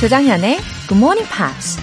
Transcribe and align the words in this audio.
조장현의 0.00 0.56
Good 0.88 0.96
Morning 0.96 1.28
Pops. 1.30 1.78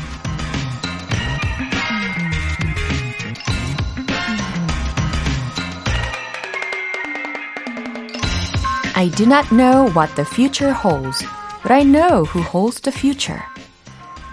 I 8.95 9.11
do 9.11 9.25
not 9.25 9.47
know 9.53 9.93
what 9.95 10.15
the 10.15 10.25
future 10.25 10.73
holds, 10.73 11.23
but 11.61 11.71
I 11.71 11.83
know 11.83 12.23
who 12.23 12.41
holds 12.41 12.81
the 12.81 12.91
future. 12.91 13.39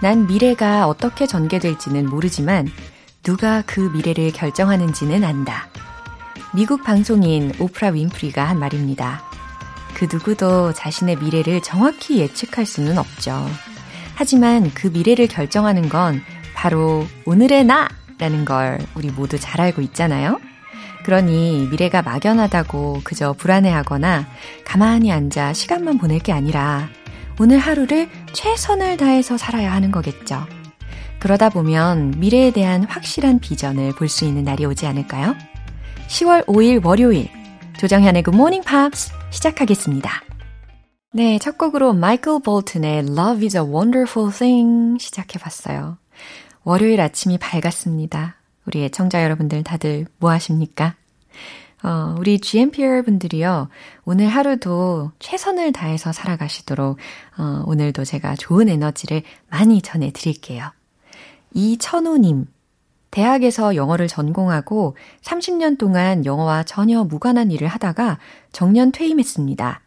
난 0.01 0.25
미래가 0.25 0.87
어떻게 0.87 1.27
전개될지는 1.27 2.09
모르지만 2.09 2.67
누가 3.21 3.61
그 3.67 3.91
미래를 3.93 4.31
결정하는지는 4.31 5.23
안다. 5.23 5.69
미국 6.55 6.83
방송인 6.83 7.53
오프라 7.59 7.89
윈프리가 7.89 8.45
한 8.45 8.57
말입니다. 8.57 9.21
그 9.93 10.07
누구도 10.11 10.73
자신의 10.73 11.17
미래를 11.17 11.61
정확히 11.61 12.17
예측할 12.17 12.65
수는 12.65 12.97
없죠. 12.97 13.47
하지만 14.15 14.71
그 14.73 14.87
미래를 14.87 15.27
결정하는 15.27 15.89
건 15.89 16.21
바로 16.55 17.05
오늘의 17.25 17.65
나라는 17.65 18.45
걸 18.45 18.79
우리 18.95 19.09
모두 19.09 19.37
잘 19.37 19.61
알고 19.61 19.81
있잖아요. 19.81 20.39
그러니 21.03 21.67
미래가 21.69 22.01
막연하다고 22.01 23.01
그저 23.03 23.33
불안해하거나 23.33 24.25
가만히 24.65 25.11
앉아 25.11 25.53
시간만 25.53 25.99
보낼 25.99 26.19
게 26.19 26.31
아니라 26.31 26.89
오늘 27.39 27.59
하루를 27.59 28.09
최선을 28.33 28.97
다해서 28.97 29.37
살아야 29.37 29.73
하는 29.73 29.91
거겠죠. 29.91 30.47
그러다 31.19 31.49
보면 31.49 32.15
미래에 32.17 32.51
대한 32.51 32.83
확실한 32.85 33.39
비전을 33.39 33.93
볼 33.93 34.09
수 34.09 34.25
있는 34.25 34.43
날이 34.43 34.65
오지 34.65 34.87
않을까요? 34.87 35.35
10월 36.07 36.45
5일 36.45 36.83
월요일 36.85 37.29
조정현의 37.77 38.23
Morning 38.27 38.65
Pops 38.65 39.11
시작하겠습니다. 39.31 40.24
네, 41.15 41.39
첫 41.39 41.57
곡으로 41.57 41.93
마이클 41.93 42.41
볼튼의 42.41 43.05
Love 43.05 43.45
is 43.45 43.55
a 43.55 43.63
Wonderful 43.63 44.33
Thing 44.33 45.01
시작해봤어요. 45.01 45.97
월요일 46.65 46.99
아침이 46.99 47.37
밝았습니다. 47.37 48.35
우리 48.65 48.83
애청자 48.83 49.23
여러분들 49.23 49.63
다들 49.63 50.07
뭐 50.17 50.31
하십니까? 50.31 50.95
어, 51.83 52.15
우리 52.19 52.37
GMPR 52.37 53.03
분들이요, 53.03 53.69
오늘 54.03 54.27
하루도 54.27 55.13
최선을 55.19 55.71
다해서 55.71 56.11
살아가시도록, 56.11 56.97
어, 57.37 57.63
오늘도 57.65 58.03
제가 58.03 58.35
좋은 58.35 58.67
에너지를 58.67 59.23
많이 59.49 59.81
전해드릴게요. 59.81 60.69
이천우님, 61.53 62.47
대학에서 63.11 63.77
영어를 63.77 64.09
전공하고 64.09 64.97
30년 65.21 65.77
동안 65.77 66.25
영어와 66.25 66.63
전혀 66.63 67.05
무관한 67.05 67.51
일을 67.51 67.69
하다가 67.69 68.19
정년 68.51 68.91
퇴임했습니다. 68.91 69.84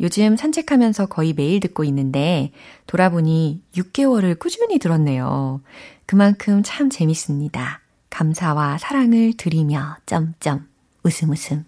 요즘 0.00 0.36
산책하면서 0.36 1.06
거의 1.06 1.32
매일 1.32 1.60
듣고 1.60 1.84
있는데 1.84 2.52
돌아보니 2.86 3.62
6개월을 3.74 4.38
꾸준히 4.38 4.78
들었네요. 4.78 5.60
그만큼 6.04 6.62
참 6.64 6.90
재밌습니다. 6.90 7.80
감사와 8.10 8.78
사랑을 8.78 9.32
드리며 9.36 9.96
점점 10.06 10.66
웃음 11.02 11.30
웃음. 11.30 11.64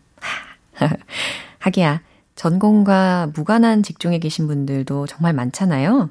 하기야 1.59 2.03
전공과 2.37 3.33
무관한 3.35 3.83
직종에 3.83 4.19
계신 4.19 4.47
분들도 4.47 5.07
정말 5.07 5.33
많잖아요. 5.33 6.11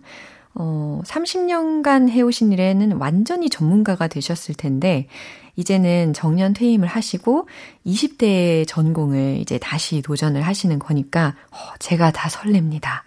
어, 0.55 1.01
30년간 1.05 2.09
해오신 2.09 2.51
일에는 2.51 2.93
완전히 2.93 3.49
전문가가 3.49 4.07
되셨을 4.07 4.55
텐데, 4.55 5.07
이제는 5.57 6.13
정년 6.13 6.53
퇴임을 6.53 6.87
하시고 6.87 7.49
20대 7.85 8.65
전공을 8.67 9.39
이제 9.39 9.57
다시 9.57 10.01
도전을 10.01 10.43
하시는 10.43 10.79
거니까, 10.79 11.35
어, 11.51 11.57
제가 11.79 12.11
다 12.11 12.29
설렙니다. 12.29 13.01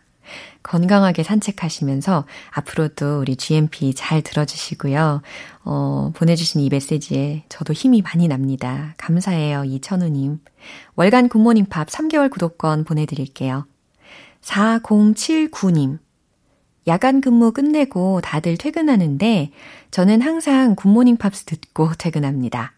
건강하게 0.62 1.22
산책하시면서 1.22 2.26
앞으로도 2.50 3.20
우리 3.20 3.36
GMP 3.36 3.94
잘 3.94 4.22
들어주시고요. 4.22 5.22
어, 5.64 6.12
보내주신 6.14 6.60
이 6.60 6.68
메시지에 6.68 7.44
저도 7.48 7.72
힘이 7.72 8.02
많이 8.02 8.28
납니다. 8.28 8.94
감사해요, 8.98 9.64
이천우님. 9.64 10.40
월간 10.96 11.28
굿모닝 11.28 11.66
팝 11.66 11.88
3개월 11.88 12.30
구독권 12.30 12.84
보내드릴게요. 12.84 13.66
4079님. 14.42 15.98
야간 16.86 17.20
근무 17.20 17.52
끝내고 17.52 18.20
다들 18.20 18.56
퇴근하는데 18.56 19.50
저는 19.90 20.22
항상 20.22 20.74
굿모닝 20.74 21.16
팝스 21.16 21.44
듣고 21.44 21.92
퇴근합니다. 21.98 22.72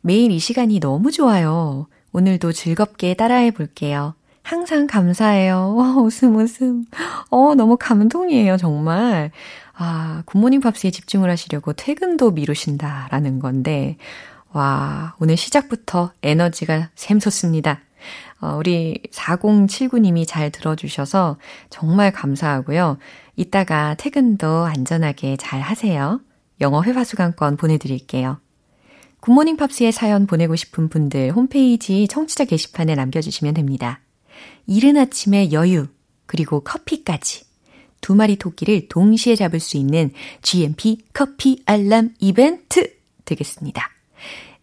매일 0.00 0.30
이 0.30 0.38
시간이 0.38 0.80
너무 0.80 1.10
좋아요. 1.10 1.86
오늘도 2.12 2.52
즐겁게 2.52 3.14
따라해 3.14 3.50
볼게요. 3.50 4.14
항상 4.42 4.86
감사해요. 4.86 5.74
와, 5.76 5.96
웃음, 6.00 6.36
웃음. 6.36 6.86
어, 7.30 7.54
너무 7.54 7.76
감동이에요, 7.78 8.56
정말. 8.56 9.30
아, 9.74 10.22
굿모닝 10.24 10.60
팝스에 10.60 10.90
집중을 10.90 11.30
하시려고 11.30 11.74
퇴근도 11.74 12.30
미루신다라는 12.30 13.40
건데, 13.40 13.96
와, 14.52 15.14
오늘 15.20 15.36
시작부터 15.36 16.12
에너지가 16.22 16.88
샘솟습니다. 16.94 17.80
어, 18.40 18.54
우리 18.56 19.00
4079님이 19.10 20.26
잘 20.26 20.50
들어주셔서 20.50 21.38
정말 21.70 22.12
감사하고요. 22.12 22.98
이따가 23.36 23.94
퇴근도 23.94 24.64
안전하게 24.64 25.36
잘 25.36 25.60
하세요. 25.60 26.20
영어 26.60 26.82
회화 26.82 27.04
수강권 27.04 27.56
보내드릴게요. 27.56 28.40
굿모닝 29.20 29.56
팝스의 29.56 29.92
사연 29.92 30.26
보내고 30.26 30.54
싶은 30.54 30.88
분들 30.88 31.32
홈페이지 31.32 32.06
청취자 32.06 32.44
게시판에 32.44 32.94
남겨주시면 32.94 33.54
됩니다. 33.54 34.00
이른 34.66 34.96
아침의 34.96 35.52
여유, 35.52 35.86
그리고 36.26 36.60
커피까지. 36.60 37.44
두 38.00 38.14
마리 38.14 38.36
토끼를 38.36 38.88
동시에 38.88 39.34
잡을 39.34 39.58
수 39.58 39.76
있는 39.76 40.12
GMP 40.42 40.98
커피 41.12 41.62
알람 41.66 42.14
이벤트 42.20 42.92
되겠습니다. 43.24 43.90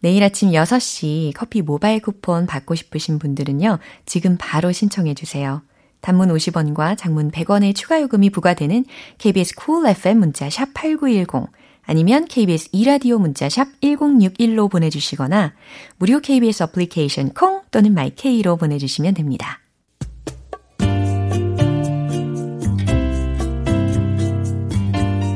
내일 0.00 0.22
아침 0.22 0.50
6시 0.50 1.32
커피 1.34 1.62
모바일 1.62 2.00
쿠폰 2.00 2.46
받고 2.46 2.74
싶으신 2.74 3.18
분들은요, 3.18 3.78
지금 4.04 4.36
바로 4.38 4.72
신청해 4.72 5.14
주세요. 5.14 5.62
단문 6.00 6.28
50원과 6.28 6.96
장문 6.96 7.30
100원의 7.30 7.74
추가 7.74 8.00
요금이 8.00 8.30
부과되는 8.30 8.84
KBS 9.18 9.54
쿨 9.56 9.66
cool 9.66 9.90
FM 9.90 10.18
문자 10.18 10.48
샵 10.48 10.72
8910 10.74 11.50
아니면 11.82 12.26
KBS 12.26 12.68
이라디오 12.72 13.18
문자 13.18 13.48
샵 13.48 13.66
1061로 13.80 14.70
보내주시거나 14.70 15.54
무료 15.98 16.20
KBS 16.20 16.64
어플리케이션 16.64 17.30
콩 17.30 17.62
또는 17.70 17.94
마이케이로 17.94 18.56
보내주시면 18.56 19.14
됩니다. 19.14 19.60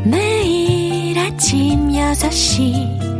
매일 0.05 1.19
아침 1.19 1.89
6시 1.89 3.20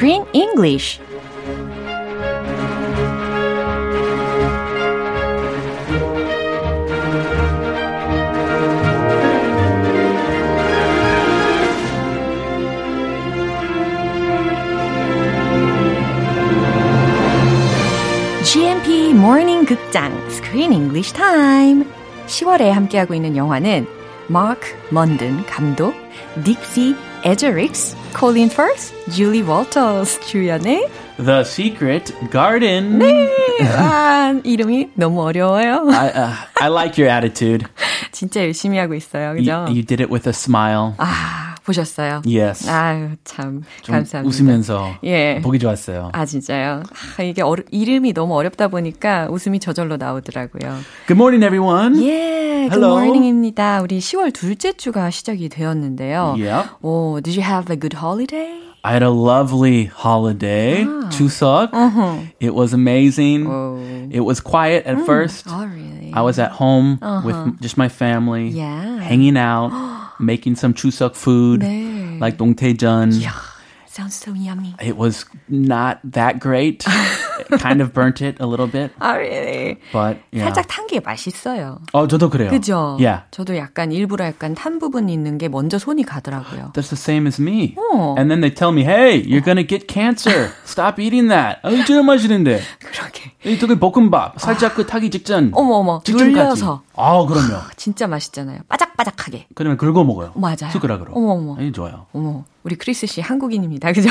Screen 0.00 0.24
English 0.32 0.98
GMP 18.42 19.10
Morning 19.12 19.66
극장 19.66 20.10
Screen 20.30 20.72
English 20.72 21.12
Time 21.12 21.84
10월에 22.26 22.70
함께하고 22.70 23.12
있는 23.12 23.36
영화는 23.36 23.86
마크 24.28 24.66
먼든 24.88 25.44
감독, 25.44 25.92
딕시 26.42 26.96
에저릭스, 27.22 27.99
콜린 28.13 28.49
퍼스, 28.49 28.93
줄리 29.11 29.41
월터스 29.41 30.21
주연의 30.21 30.89
The 31.17 31.41
Secret 31.41 32.13
Garden. 32.31 32.97
네, 32.99 33.29
아, 33.77 34.33
이름이 34.43 34.89
너무 34.95 35.21
어려워요. 35.23 35.87
I, 35.91 36.07
uh, 36.07 36.33
I 36.61 36.69
like 36.69 36.97
your 36.97 37.09
attitude. 37.09 37.65
진짜 38.11 38.41
열심히 38.41 38.77
하고 38.77 38.93
있어요, 38.93 39.33
그죠? 39.35 39.51
You, 39.51 39.75
you 39.75 39.83
did 39.85 40.01
it 40.01 40.11
with 40.11 40.27
a 40.27 40.33
smile. 40.33 40.93
아, 40.97 41.48
보셨어요? 41.69 42.21
Yes. 42.25 42.69
아유, 42.69 43.09
참 43.23 43.63
좀 43.83 43.93
감사합니다. 43.95 44.27
웃으면서 44.27 44.95
예. 45.03 45.39
보기 45.43 45.59
좋았어요. 45.59 46.09
아, 46.13 46.25
진짜요? 46.25 46.83
아, 47.17 47.21
이게 47.23 47.41
어려, 47.41 47.63
이름이 47.71 48.13
너무 48.13 48.35
어렵다 48.35 48.67
보니까 48.69 49.27
웃음이 49.29 49.59
저절로 49.59 49.97
나오더라고요. 49.97 50.77
Good 51.07 51.13
morning, 51.19 51.43
everyone. 51.45 52.01
예, 52.03 52.67
good 52.69 52.73
Hello. 52.83 52.97
morning입니다. 52.97 53.81
우리 53.81 53.99
10월 53.99 54.33
둘째 54.33 54.73
주가 54.73 55.09
시작이 55.09 55.49
되었는데요. 55.49 56.35
Yep. 56.39 56.69
오, 56.81 57.19
did 57.21 57.39
you 57.39 57.43
have 57.47 57.71
a 57.73 57.79
good 57.79 57.97
holiday? 57.97 58.63
I 58.83 58.91
had 58.93 59.03
a 59.03 59.09
lovely 59.09 59.85
holiday. 59.91 60.85
Chuseok. 61.09 61.71
It 62.39 62.53
was 62.53 62.71
amazing. 62.71 63.47
Oh. 63.49 63.77
It 64.11 64.19
was 64.21 64.39
quiet 64.39 64.85
at 64.85 65.01
first. 65.07 65.47
Oh, 65.49 65.65
really? 65.65 66.11
I 66.13 66.21
was 66.21 66.37
at 66.39 66.51
home 66.51 66.99
with 67.25 67.35
m- 67.35 67.57
just 67.61 67.77
my 67.79 67.89
family, 67.89 68.49
Yeah. 68.49 69.01
hanging 69.01 69.37
out, 69.37 69.71
making 70.20 70.56
some 70.56 70.74
Chuseok 70.74 71.14
food, 71.14 71.60
네. 71.60 72.18
like 72.20 72.36
dongtaejeon. 72.36 73.12
Sounds 73.86 74.14
so 74.14 74.32
yummy. 74.32 74.74
It 74.80 74.96
was 74.96 75.24
not 75.48 75.98
that 76.04 76.38
great. 76.38 76.84
Kind 77.60 77.80
of 77.82 77.92
burnt 77.92 78.20
it 78.24 78.36
a 78.40 78.46
little 78.46 78.66
bit, 78.70 78.92
아, 79.00 79.14
really? 79.16 79.76
but 79.92 80.18
yeah. 80.32 80.44
살짝 80.50 80.66
탄 80.68 80.86
게 80.86 81.00
맛있어요. 81.00 81.78
어, 81.92 82.06
저도 82.08 82.30
그래요. 82.30 82.50
그죠? 82.50 82.96
Yeah. 83.00 83.22
저도 83.30 83.56
약간 83.56 83.92
일부러 83.92 84.24
약간 84.26 84.54
탄 84.54 84.78
부분이 84.78 85.12
있는 85.12 85.38
게 85.38 85.48
먼저 85.48 85.78
손이 85.78 86.04
가더라고요. 86.04 86.72
That's 86.74 86.90
the 86.90 86.98
same 86.98 87.26
as 87.26 87.40
me. 87.40 87.74
어. 87.76 88.14
And 88.18 88.30
then 88.30 88.40
they 88.40 88.52
tell 88.52 88.72
me, 88.72 88.82
hey, 88.82 89.22
you're 89.22 89.44
gonna 89.44 89.66
get 89.66 89.86
cancer. 89.88 90.50
Stop 90.64 91.00
eating 91.00 91.28
that. 91.28 91.60
아, 91.62 91.70
진짜 91.70 92.02
맛있는데. 92.02 92.60
그러게. 92.80 93.32
이 93.44 93.56
되게 93.58 93.74
볶음밥. 93.78 94.38
살짝 94.40 94.74
그 94.74 94.84
타기 94.86 95.10
직전. 95.10 95.50
어머, 95.54 95.74
어머. 95.76 96.00
직전까지. 96.04 96.64
아, 96.96 97.24
그럼요. 97.26 97.62
진짜 97.76 98.06
맛있잖아요. 98.06 98.60
바삭바삭하게. 98.68 99.46
그러면 99.54 99.78
긁어 99.78 100.04
먹어요. 100.04 100.32
맞아요. 100.34 100.70
숟가락으로. 100.72 101.12
어머, 101.14 101.32
어머. 101.32 101.56
이 101.62 101.72
좋아요. 101.72 102.06
어머, 102.12 102.44
우리 102.62 102.76
크리스 102.76 103.06
씨 103.06 103.20
한국인입니다. 103.20 103.92
그죠? 103.92 104.10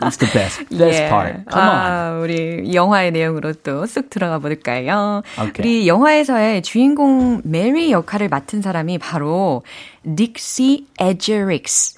It's 0.00 0.18
the 0.18 0.32
best. 0.32 0.64
Best 0.70 1.02
예. 1.02 1.08
part. 1.08 1.44
Come 1.50 1.68
on. 1.68 1.76
아, 1.76 2.18
우리 2.22 2.74
영화의 2.74 3.10
내용으로 3.10 3.52
또쓱 3.52 4.10
들어가 4.10 4.38
볼까요? 4.38 5.22
오케이. 5.38 5.52
우리 5.58 5.88
영화에서의 5.88 6.62
주인공 6.62 7.40
메리 7.44 7.90
역할을 7.92 8.28
맡은 8.28 8.62
사람이 8.62 8.98
바로 8.98 9.62
딕시 10.05 10.85
에저릭스. 10.99 11.95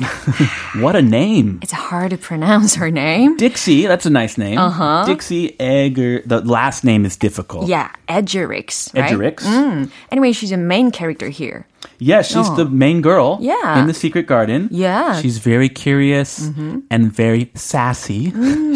What 0.82 0.96
a 0.96 1.02
name. 1.02 1.60
It's 1.62 1.74
hard 1.74 2.12
to 2.12 2.18
pronounce 2.18 2.76
her 2.76 2.90
name. 2.90 3.36
Dixie, 3.38 3.86
that's 3.86 4.06
a 4.06 4.10
nice 4.10 4.38
name. 4.38 4.58
Uh-huh. 4.58 5.04
Dixie 5.06 5.60
Egger, 5.60 6.22
the 6.26 6.40
last 6.42 6.84
name 6.84 7.04
is 7.06 7.18
difficult. 7.18 7.68
Yeah, 7.68 7.90
Edgerix. 8.08 8.94
Right? 8.96 9.12
Edgerix. 9.12 9.44
Mm. 9.44 9.92
Anyway, 10.12 10.32
she's 10.32 10.52
a 10.54 10.58
main 10.58 10.92
character 10.92 11.28
here. 11.28 11.68
Yeah, 12.00 12.22
she's 12.22 12.50
the 12.56 12.66
main 12.66 13.02
girl 13.02 13.38
Oh. 13.40 13.44
Yeah. 13.44 13.80
in 13.80 13.88
the 13.88 13.94
secret 13.94 14.28
garden. 14.28 14.68
Yeah. 14.72 15.12
Mm-hmm. 15.14 15.22
She's 15.22 15.38
very 15.40 15.70
curious 15.70 16.50
and 16.90 17.12
very 17.12 17.52
sassy. 17.56 18.32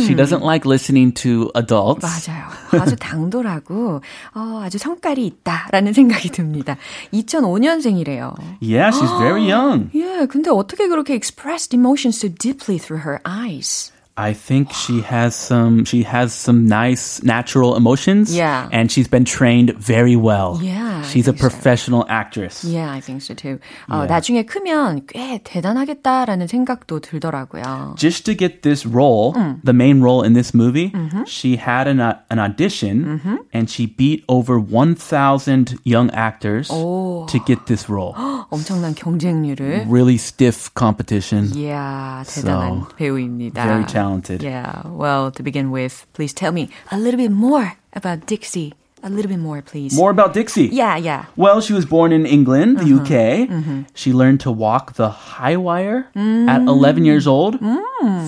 She 0.06 0.13
doesn't 0.13 0.42
like 0.44 0.66
listening 0.66 1.12
to 1.24 1.51
adults. 1.56 2.04
맞아요. 2.06 2.50
아주 2.81 2.96
당돌하고 2.96 4.00
어, 4.34 4.61
아주 4.62 4.78
성깔이 4.78 5.25
있다라는 5.26 5.93
생각이 5.93 6.31
듭니다. 6.31 6.76
2005년생이래요. 7.12 8.34
Yeah, 8.61 8.90
she's 8.90 9.19
very 9.19 9.50
young. 9.50 9.90
예, 9.94 10.26
근데 10.26 10.50
어떻게 10.50 10.88
그렇게 10.88 11.14
expressed 11.14 11.75
emotions 11.75 12.19
so 12.19 12.28
deeply 12.28 12.78
through 12.78 13.02
her 13.05 13.20
eyes? 13.26 13.93
I 14.18 14.33
think 14.33 14.74
she 14.75 15.01
has 15.07 15.33
some 15.33 15.86
she 15.86 16.04
has 16.04 16.33
some 16.36 16.68
nice 16.68 17.24
natural 17.24 17.78
emotions. 17.80 18.36
Yeah. 18.36 18.68
And 18.69 18.92
she's 18.92 19.07
been 19.07 19.24
trained 19.24 19.74
very 19.80 20.18
well. 20.19 20.60
Yeah, 20.62 21.00
I 21.01 21.07
She's 21.07 21.28
a 21.28 21.31
think 21.31 21.39
so. 21.39 21.48
professional 21.48 22.06
actress. 22.10 22.62
Yeah, 22.68 22.92
I 22.92 23.00
think 23.00 23.24
so 23.24 23.33
too. 23.33 23.57
어, 23.89 24.04
Yeah. 24.04 24.07
나중에 24.12 24.44
크면 24.45 25.07
꽤 25.07 25.39
대단하겠다라는 25.42 26.48
생각도 26.48 27.00
들더라고요. 27.00 27.95
Just 27.98 28.25
to 28.25 28.36
get 28.36 28.62
this 28.62 28.86
role, 28.86 29.33
Mm. 29.33 29.63
the 29.63 29.74
main 29.74 30.01
role 30.04 30.22
in 30.22 30.33
this 30.33 30.54
movie, 30.54 30.92
Mm-hmm. 30.92 31.24
she 31.25 31.56
had 31.56 31.88
an 31.88 32.01
uh, 32.04 32.19
an 32.30 32.38
audition 32.38 33.22
and 33.56 33.72
she 33.72 33.88
beat 33.88 34.24
over 34.28 34.60
1,000 34.60 35.80
young 35.83 36.12
actors 36.12 36.68
Oh. 36.69 37.25
to 37.31 37.39
get 37.48 37.66
this 37.66 37.89
role. 37.89 38.13
엄청난 38.51 38.94
경쟁률을. 38.94 39.88
really 39.88 40.18
stiff 40.19 40.69
competition. 40.75 41.50
이야, 41.56 42.24
대단한 42.28 42.83
So, 42.83 42.95
배우입니다. 42.98 43.63
Very 43.63 43.86
talented. 44.06 44.42
Yeah, 44.44 44.81
well, 44.86 45.31
to 45.31 45.44
begin 45.44 45.72
with, 45.72 46.06
please 46.13 46.33
tell 46.33 46.51
me 46.51 46.69
a 46.92 46.98
little 46.98 47.18
bit 47.18 47.31
more 47.31 47.74
about 47.94 48.25
Dixie. 48.25 48.74
A 49.04 49.10
little 49.10 49.30
bit 49.33 49.39
more, 49.39 49.63
please. 49.63 49.95
More 49.98 50.12
about 50.12 50.36
Dixie. 50.36 50.68
Yeah, 50.72 50.95
yeah. 50.95 51.25
Well, 51.36 51.60
she 51.60 51.74
was 51.74 51.86
born 51.89 52.12
in 52.13 52.28
England, 52.28 52.78
the 52.78 52.86
Uh-huh. 52.94 53.01
UK. 53.01 53.50
Mm-hmm. 53.50 53.80
She 53.95 54.13
learned 54.13 54.42
to 54.45 54.51
walk 54.54 54.94
the 54.94 55.10
high 55.10 55.57
wire 55.57 56.06
Mm. 56.13 56.45
at 56.48 56.62
11 56.69 57.04
years 57.04 57.25
old 57.25 57.57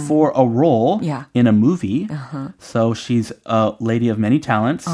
for 0.10 0.34
a 0.34 0.42
role 0.42 0.98
Yeah. 1.06 1.30
Uh-huh. 1.30 1.38
in 1.38 1.46
a 1.46 1.54
movie. 1.54 2.10
So 2.58 2.96
she's 2.98 3.30
a 3.46 3.74
lady 3.80 4.10
of 4.10 4.18
many 4.18 4.40
talents. 4.42 4.90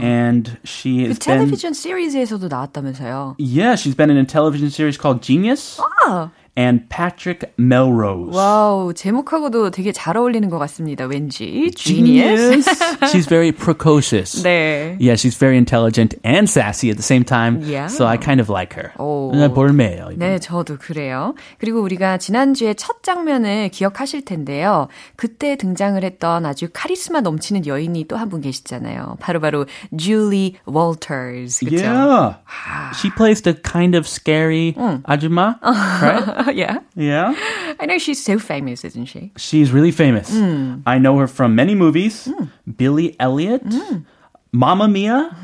And 0.00 0.58
she 0.64 1.08
그 1.08 1.08
has 1.08 1.18
been. 1.18 1.48
텔레비전 1.48 1.72
시리즈에서도 1.72 2.48
나왔다면서요. 2.48 3.36
Yeah, 3.38 3.76
she's 3.76 3.94
been 3.94 4.10
in 4.10 4.18
a 4.18 4.24
television 4.28 4.68
series 4.68 4.98
called 4.98 5.22
Genius. 5.22 5.80
아, 6.04 6.30
And 6.56 6.88
Patrick 6.90 7.48
Melrose. 7.58 8.34
와우, 8.36 8.92
제목하고도 8.92 9.70
되게 9.70 9.92
잘 9.92 10.16
어울리는 10.16 10.50
것 10.50 10.58
같습니다. 10.58 11.06
왠지. 11.06 11.70
Genius. 11.74 12.68
she's 13.12 13.26
very 13.28 13.52
precocious. 13.52 14.42
네. 14.42 14.96
Yeah, 15.00 15.14
she's 15.14 15.38
very 15.38 15.56
intelligent 15.56 16.16
and 16.24 16.50
sassy 16.50 16.90
at 16.90 16.96
the 16.96 17.02
same 17.04 17.24
time. 17.24 17.62
Yeah. 17.62 17.86
So 17.86 18.04
I 18.06 18.18
kind 18.18 18.40
of 18.42 18.50
like 18.50 18.74
her. 18.74 18.92
오. 18.98 19.30
그냥 19.30 19.54
볼매예요. 19.54 20.08
이거. 20.10 20.16
네, 20.18 20.38
저도 20.40 20.76
그래요. 20.78 21.34
그리고 21.58 21.80
우리가 21.80 22.18
지난주에 22.18 22.74
첫 22.74 23.02
장면을 23.04 23.70
기억하실 23.70 24.24
텐데요. 24.24 24.88
그때 25.16 25.56
등장을 25.56 26.02
했던 26.02 26.44
아주 26.44 26.68
카리스마 26.72 27.20
넘치는 27.20 27.66
여인이 27.66 28.04
또 28.08 28.16
한 28.16 28.28
분 28.28 28.40
계시잖아요. 28.42 29.16
바로바로 29.20 29.66
Julie 29.96 30.56
Walters. 30.68 31.60
그쵸? 31.64 31.76
Yeah. 31.76 32.34
She 33.00 33.08
plays 33.10 33.42
the 33.42 33.54
kind 33.54 33.94
of 33.96 34.06
scary 34.06 34.74
ajumma, 35.08 35.56
right? 35.62 36.43
yeah. 36.53 36.79
Yeah. 36.95 37.33
I 37.79 37.85
know 37.85 37.97
she's 37.97 38.23
so 38.23 38.39
famous, 38.39 38.83
isn't 38.83 39.05
she? 39.05 39.31
She's 39.37 39.71
really 39.71 39.91
famous. 39.91 40.29
Hmm. 40.29 40.81
I 40.85 40.97
know 40.97 41.17
her 41.17 41.27
from 41.27 41.55
many 41.55 41.75
movies. 41.75 42.25
Hmm. 42.25 42.45
Billy 42.77 43.15
Elliot, 43.19 43.61
hmm. 43.63 43.99
Mamma 44.51 44.87
Mia, 44.87 45.35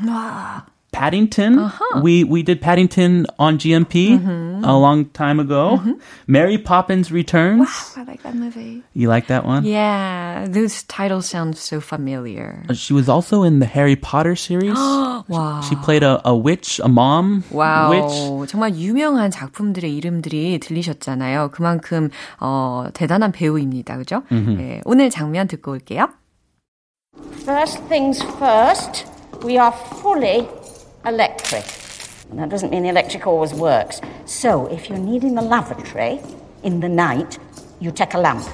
Paddington. 0.93 1.69
We 2.01 2.23
we 2.23 2.41
did 2.41 2.59
Paddington 2.59 3.27
on 3.37 3.59
GMP 3.59 4.17
a 4.63 4.73
long 4.73 5.05
time 5.11 5.39
ago. 5.39 5.77
Mary 6.25 6.57
Poppins 6.57 7.11
Returns. 7.11 7.69
I 7.95 8.03
like 8.03 8.23
that 8.23 8.33
movie. 8.33 8.81
You 8.93 9.07
like 9.09 9.27
that 9.27 9.45
one? 9.45 9.63
Yeah, 9.65 10.47
those 10.49 10.81
titles 10.83 11.27
sound 11.27 11.55
so 11.57 11.81
familiar. 11.81 12.63
She 12.73 12.93
was 12.93 13.09
also 13.09 13.43
in 13.43 13.59
the 13.59 13.67
Harry 13.67 13.95
Potter 13.95 14.35
series. 14.35 14.73
와. 15.29 15.61
She 15.67 15.75
played 15.75 16.01
a, 16.01 16.21
a 16.25 16.33
witch, 16.35 16.79
a 16.83 16.87
mom 16.89 17.43
와우, 17.51 17.91
witch. 17.91 18.49
정말 18.49 18.73
유명한 18.75 19.29
작품들의 19.29 19.93
이름들이 19.93 20.57
들리셨잖아요. 20.59 21.51
그만큼 21.51 22.09
어, 22.39 22.87
대단한 22.93 23.31
배우입니다. 23.33 23.97
그죠? 23.97 24.23
네, 24.31 24.81
오늘 24.85 25.11
장면 25.11 25.47
듣고 25.47 25.73
올게요. 25.73 26.07
First 27.43 27.87
things 27.87 28.23
first, 28.39 29.05
we 29.45 29.59
are 29.59 29.71
fully 30.01 30.47
electric. 31.04 31.64
And 32.30 32.38
that 32.38 32.48
doesn't 32.48 32.70
mean 32.70 32.84
the 32.84 32.88
electric 32.88 33.26
always 33.26 33.52
works. 33.52 34.00
So, 34.24 34.66
if 34.66 34.88
you're 34.88 34.98
needing 34.98 35.34
the 35.34 35.42
lavatory 35.42 36.20
in 36.62 36.80
the 36.80 36.88
night, 36.88 37.38
you 37.80 37.90
take 37.90 38.14
a 38.14 38.18
lamp. 38.18 38.46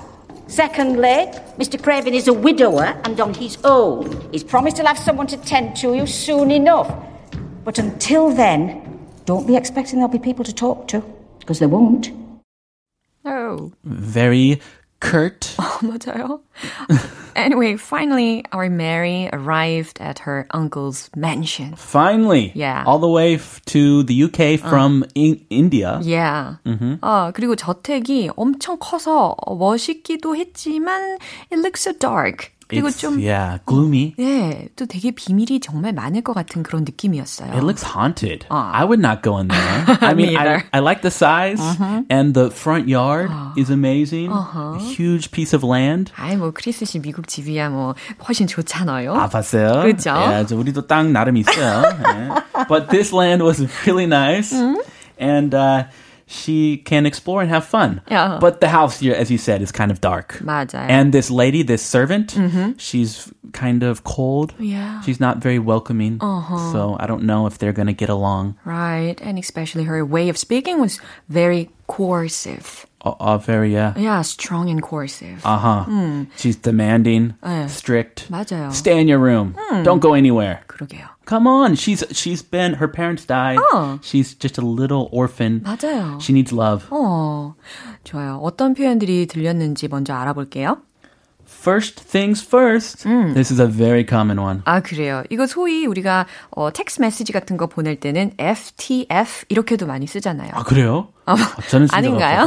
Secondly, 0.48 1.30
Mr. 1.58 1.80
Craven 1.80 2.14
is 2.14 2.26
a 2.26 2.32
widower 2.32 3.00
and 3.04 3.20
on 3.20 3.34
his 3.34 3.58
own. 3.64 4.30
He's 4.32 4.42
promised 4.42 4.78
he'll 4.78 4.86
have 4.86 4.98
someone 4.98 5.26
to 5.28 5.36
tend 5.36 5.76
to 5.76 5.94
you 5.94 6.06
soon 6.06 6.50
enough. 6.50 6.90
But 7.64 7.78
until 7.78 8.30
then, 8.30 8.98
don't 9.26 9.46
be 9.46 9.56
expecting 9.56 9.98
there'll 9.98 10.08
be 10.10 10.18
people 10.18 10.44
to 10.44 10.54
talk 10.54 10.88
to, 10.88 11.02
because 11.38 11.58
there 11.58 11.68
won't. 11.68 12.10
Oh, 13.26 13.72
Very 13.84 14.58
curt. 14.99 15.55
맞아요. 15.81 16.39
anyway, 17.35 17.75
finally, 17.75 18.43
our 18.51 18.69
Mary 18.69 19.29
arrived 19.33 19.99
at 19.99 20.19
her 20.19 20.45
uncle's 20.51 21.09
mansion. 21.15 21.75
Finally. 21.75 22.51
Yeah. 22.55 22.83
All 22.85 22.99
the 22.99 23.09
way 23.09 23.35
f- 23.35 23.59
to 23.67 24.03
the 24.03 24.13
UK 24.23 24.57
from 24.59 25.03
in- 25.15 25.45
India. 25.49 25.99
Yeah. 26.01 26.55
아, 27.01 27.31
그리고 27.35 27.55
저택이 27.55 28.29
엄청 28.37 28.77
커서 28.79 29.35
멋있기도 29.47 30.35
했지만 30.37 31.17
it 31.51 31.59
looks 31.59 31.81
so 31.81 31.91
dark. 31.93 32.51
그리고 32.68 32.88
It's, 32.88 33.00
좀 33.00 33.18
yeah, 33.18 33.58
gloomy. 33.66 34.14
네, 34.18 34.68
또 34.76 34.84
되게 34.86 35.10
비밀이 35.10 35.60
정말 35.60 35.92
많을 35.94 36.22
것 36.22 36.34
같은 36.34 36.62
그런 36.62 36.84
느낌이었어요. 36.84 37.52
It 37.52 37.64
looks 37.64 37.82
haunted. 37.82 38.46
I 38.50 38.84
would 38.84 39.00
not 39.00 39.22
go 39.22 39.38
in 39.38 39.48
there. 39.48 39.98
I 40.00 40.12
Me 40.14 40.26
mean, 40.28 40.36
I, 40.36 40.40
either. 40.42 40.64
I 40.72 40.80
like 40.80 41.00
the 41.00 41.10
size, 41.10 41.60
and 42.10 42.34
the 42.34 42.50
front 42.50 42.86
yard 42.88 43.30
is 43.56 43.70
amazing. 43.70 44.30
A 44.30 44.78
huge 44.78 45.30
piece 45.30 45.54
of 45.56 45.64
land. 45.64 46.12
아이 46.16 46.36
뭐 46.36 46.52
크리스 46.52 46.84
씨 46.84 47.00
미국 47.00 47.26
집이야 47.26 47.70
뭐 47.70 47.94
훨씬 48.28 48.46
좋잖아요. 48.46 49.14
아, 49.14 49.28
봤어요? 49.28 49.82
그죠? 49.82 50.14
예, 50.30 50.44
저 50.46 50.54
우리도 50.56 50.86
땅 50.86 51.12
나름 51.12 51.36
있어요. 51.38 51.82
예. 51.82 52.64
But 52.68 52.90
this 52.90 53.14
land 53.14 53.42
was 53.42 53.64
really 53.86 54.06
nice. 54.06 54.52
And 55.18 55.54
uh, 55.54 55.84
she 56.27 56.77
can 56.77 57.05
explore 57.05 57.41
and 57.41 57.49
have 57.49 57.65
fun. 57.65 58.01
Yeah. 58.09 58.37
But 58.39 58.61
the 58.61 58.69
house, 58.69 59.03
as 59.03 59.29
you 59.29 59.37
said, 59.37 59.61
is 59.61 59.71
kind 59.71 59.91
of 59.91 60.01
dark. 60.01 60.39
맞아요. 60.41 60.87
And 60.87 61.13
this 61.13 61.29
lady, 61.29 61.63
this 61.63 61.81
servant, 61.81 62.35
she's 62.77 63.31
kind 63.51 63.83
of 63.83 64.03
cold. 64.03 64.53
Yeah. 64.57 65.01
She's 65.01 65.19
not 65.19 65.37
very 65.39 65.59
welcoming. 65.59 66.17
Uh-huh. 66.21 66.71
So 66.71 66.97
I 66.99 67.05
don't 67.07 67.23
know 67.23 67.45
if 67.45 67.57
they're 67.57 67.73
going 67.73 67.87
to 67.87 67.93
get 67.93 68.09
along. 68.09 68.55
Right. 68.65 69.19
And 69.21 69.37
especially 69.37 69.83
her 69.83 70.03
way 70.05 70.29
of 70.29 70.37
speaking 70.37 70.79
was 70.79 70.99
very 71.29 71.69
coercive. 71.87 72.86
Uh, 73.03 73.15
uh, 73.19 73.37
very, 73.37 73.73
yeah. 73.73 73.93
Yeah, 73.97 74.21
strong 74.21 74.69
and 74.69 74.81
coercive. 74.81 75.41
Uh 75.45 75.57
huh. 75.57 76.25
She's 76.37 76.55
demanding, 76.55 77.33
네. 77.43 77.69
strict. 77.69 78.29
맞아요. 78.31 78.71
Stay 78.73 78.97
in 78.99 79.07
your 79.09 79.19
room. 79.19 79.55
Don't 79.83 79.99
go 79.99 80.13
anywhere. 80.13 80.61
그러게요. 80.67 81.09
Come 81.25 81.47
on. 81.47 81.75
She's 81.75 82.03
she's 82.11 82.41
been 82.41 82.75
her 82.75 82.87
parents 82.87 83.25
died. 83.25 83.59
Oh. 83.71 83.99
She's 84.01 84.33
just 84.35 84.57
a 84.57 84.61
little 84.61 85.09
orphan. 85.11 85.61
맞아요. 85.61 86.21
She 86.21 86.33
needs 86.33 86.51
love. 86.53 86.85
어, 86.91 87.55
좋아요. 88.03 88.39
어떤 88.41 88.73
표현들이 88.73 89.27
들렸는지 89.27 89.87
먼저 89.89 90.13
알아볼게요. 90.13 90.77
First 91.45 92.03
things 92.09 92.41
first. 92.43 93.03
This 93.03 93.51
is 93.51 93.59
a 93.59 93.67
very 93.67 94.03
common 94.05 94.37
one. 94.39 94.61
아, 94.65 94.81
그래요. 94.81 95.23
이거 95.29 95.45
소위 95.47 95.85
우리가 95.85 96.25
어, 96.51 96.71
텍스트 96.73 97.01
메시지 97.01 97.31
같은 97.31 97.55
거 97.57 97.67
보낼 97.67 97.97
때는 97.99 98.31
FTF 98.37 99.45
이렇게도 99.49 99.85
많이 99.85 100.07
쓰잖아요. 100.07 100.51
아 100.53 100.63
그래요? 100.63 101.09
저는 101.68 101.86
쓴적 101.86 101.96
아닌가요? 101.96 102.46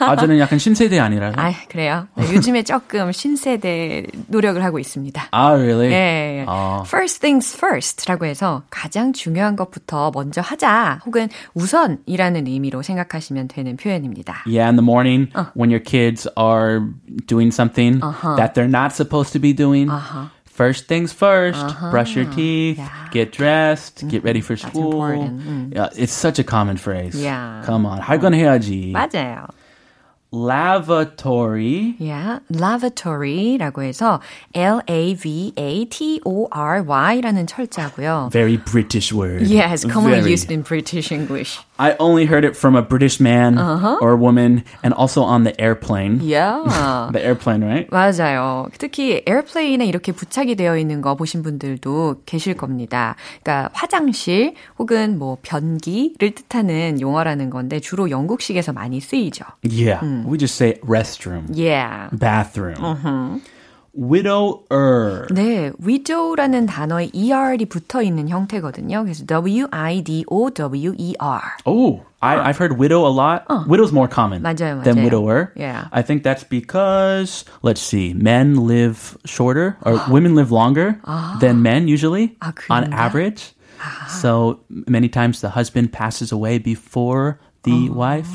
아 0.00 0.16
저는 0.16 0.38
약간 0.38 0.58
신세대 0.58 0.98
아니라서. 0.98 1.40
아, 1.40 1.52
그래요. 1.68 2.06
네, 2.16 2.34
요즘에 2.34 2.62
조금 2.62 3.12
신세대 3.12 4.06
노력을 4.28 4.62
하고 4.62 4.78
있습니다. 4.78 5.28
아 5.30 5.48
really? 5.50 5.90
예, 5.90 6.40
예. 6.40 6.44
아. 6.48 6.82
First 6.86 7.20
things 7.20 7.56
first라고 7.56 8.26
해서 8.26 8.62
가장 8.70 9.12
중요한 9.12 9.56
것부터 9.56 10.10
먼저 10.14 10.40
하자 10.40 11.00
혹은 11.06 11.28
우선이라는 11.54 12.46
의미로 12.46 12.82
생각하시면 12.82 13.48
되는 13.48 13.76
표현입니다. 13.76 14.44
Yeah, 14.46 14.68
in 14.68 14.76
the 14.76 14.84
morning 14.84 15.30
when 15.56 15.70
your 15.70 15.82
kids 15.82 16.28
are 16.38 16.80
doing 17.26 17.52
something 17.52 18.00
that 18.36 18.54
they're 18.54 18.68
not 18.68 18.92
supposed 18.94 19.32
to 19.32 19.40
be 19.40 19.54
doing. 19.54 19.90
First 20.59 20.87
things 20.87 21.11
1st 21.13 21.91
brush 21.91 22.15
your 22.15 22.23
teeth, 22.31 22.77
Yeah. 22.77 22.87
get 23.11 23.31
dressed, 23.33 24.07
get 24.07 24.23
ready 24.23 24.39
for 24.39 24.55
school. 24.55 24.93
important. 25.03 25.73
Yeah, 25.75 25.89
it's 25.97 26.13
such 26.13 26.39
a 26.39 26.45
common 26.45 26.77
phrase. 26.77 27.15
Yeah. 27.21 27.61
Come 27.65 27.85
on, 27.85 27.99
할 27.99 28.19
건 28.19 28.33
해야지. 28.33 28.93
맞아요. 28.93 29.47
Lavatory. 30.31 31.95
Yeah, 31.99 32.39
lavatory라고 32.51 33.83
해서 33.83 34.19
L-A-V-A-T-O-R-Y라는 36.25 37.47
철자고요. 37.47 38.29
Very 38.31 38.57
British 38.57 39.13
word. 39.13 39.43
Yes, 39.47 39.83
commonly 39.85 40.19
Very. 40.19 40.31
used 40.31 40.51
in 40.51 40.61
British 40.61 41.11
English. 41.11 41.59
I 41.80 41.96
only 41.98 42.26
heard 42.26 42.44
it 42.44 42.54
from 42.58 42.76
a 42.76 42.82
British 42.82 43.20
man 43.20 43.56
or 43.58 44.14
woman 44.14 44.64
and 44.84 44.92
also 44.92 45.22
on 45.22 45.44
the 45.44 45.58
airplane. 45.58 46.20
Yeah. 46.20 47.08
The 47.10 47.24
airplane, 47.24 47.64
right? 47.64 47.88
맞아요. 47.90 48.68
특히 48.76 49.22
airplane에 49.26 49.86
이렇게 49.86 50.12
부착이 50.12 50.56
되어 50.56 50.76
있는 50.76 51.00
거 51.00 51.14
보신 51.16 51.42
분들도 51.42 52.22
계실 52.26 52.54
겁니다. 52.54 53.16
그러니까 53.42 53.70
화장실 53.72 54.52
혹은 54.78 55.18
뭐 55.18 55.38
변기를 55.40 56.32
뜻하는 56.34 57.00
용어라는 57.00 57.48
건데 57.48 57.80
주로 57.80 58.10
영국식에서 58.10 58.74
많이 58.74 59.00
쓰이죠. 59.00 59.46
Yeah. 59.64 60.04
We 60.28 60.36
just 60.36 60.56
say 60.56 60.78
restroom, 60.86 61.46
Yeah. 61.54 62.10
bathroom. 62.12 63.40
Widower. 63.97 65.25
네, 65.31 65.71
widow라는 65.81 66.65
단어에 66.65 67.11
er이 67.13 67.63
붙어 67.65 68.01
있는 68.01 68.27
형태거든요. 68.27 69.03
그래서 69.03 69.25
W-I-D-O-W-E-R. 69.25 71.41
Oh, 71.65 72.01
I, 72.21 72.49
I've 72.49 72.57
heard 72.57 72.77
widow 72.77 73.05
a 73.07 73.13
lot. 73.13 73.45
Widow's 73.67 73.93
more 73.93 74.07
common 74.09 74.41
맞아요, 74.41 74.83
than 74.83 74.97
맞아요. 74.97 75.03
widower. 75.05 75.53
Yeah. 75.55 75.87
I 75.93 76.01
think 76.01 76.23
that's 76.23 76.43
because, 76.43 77.45
let's 77.61 77.79
see, 77.81 78.13
men 78.13 78.67
live 78.67 79.17
shorter 79.25 79.77
or 79.83 80.01
women 80.09 80.35
live 80.35 80.51
longer 80.51 80.99
than 81.39 81.61
men 81.61 81.87
usually 81.87 82.35
아, 82.41 82.47
on 82.69 82.91
그런가? 82.91 82.93
average. 82.93 83.53
So 84.09 84.59
many 84.69 85.07
times 85.09 85.41
the 85.41 85.49
husband 85.49 85.91
passes 85.93 86.31
away 86.31 86.57
before 86.57 87.39
the 87.62 87.90
wife. 87.90 88.28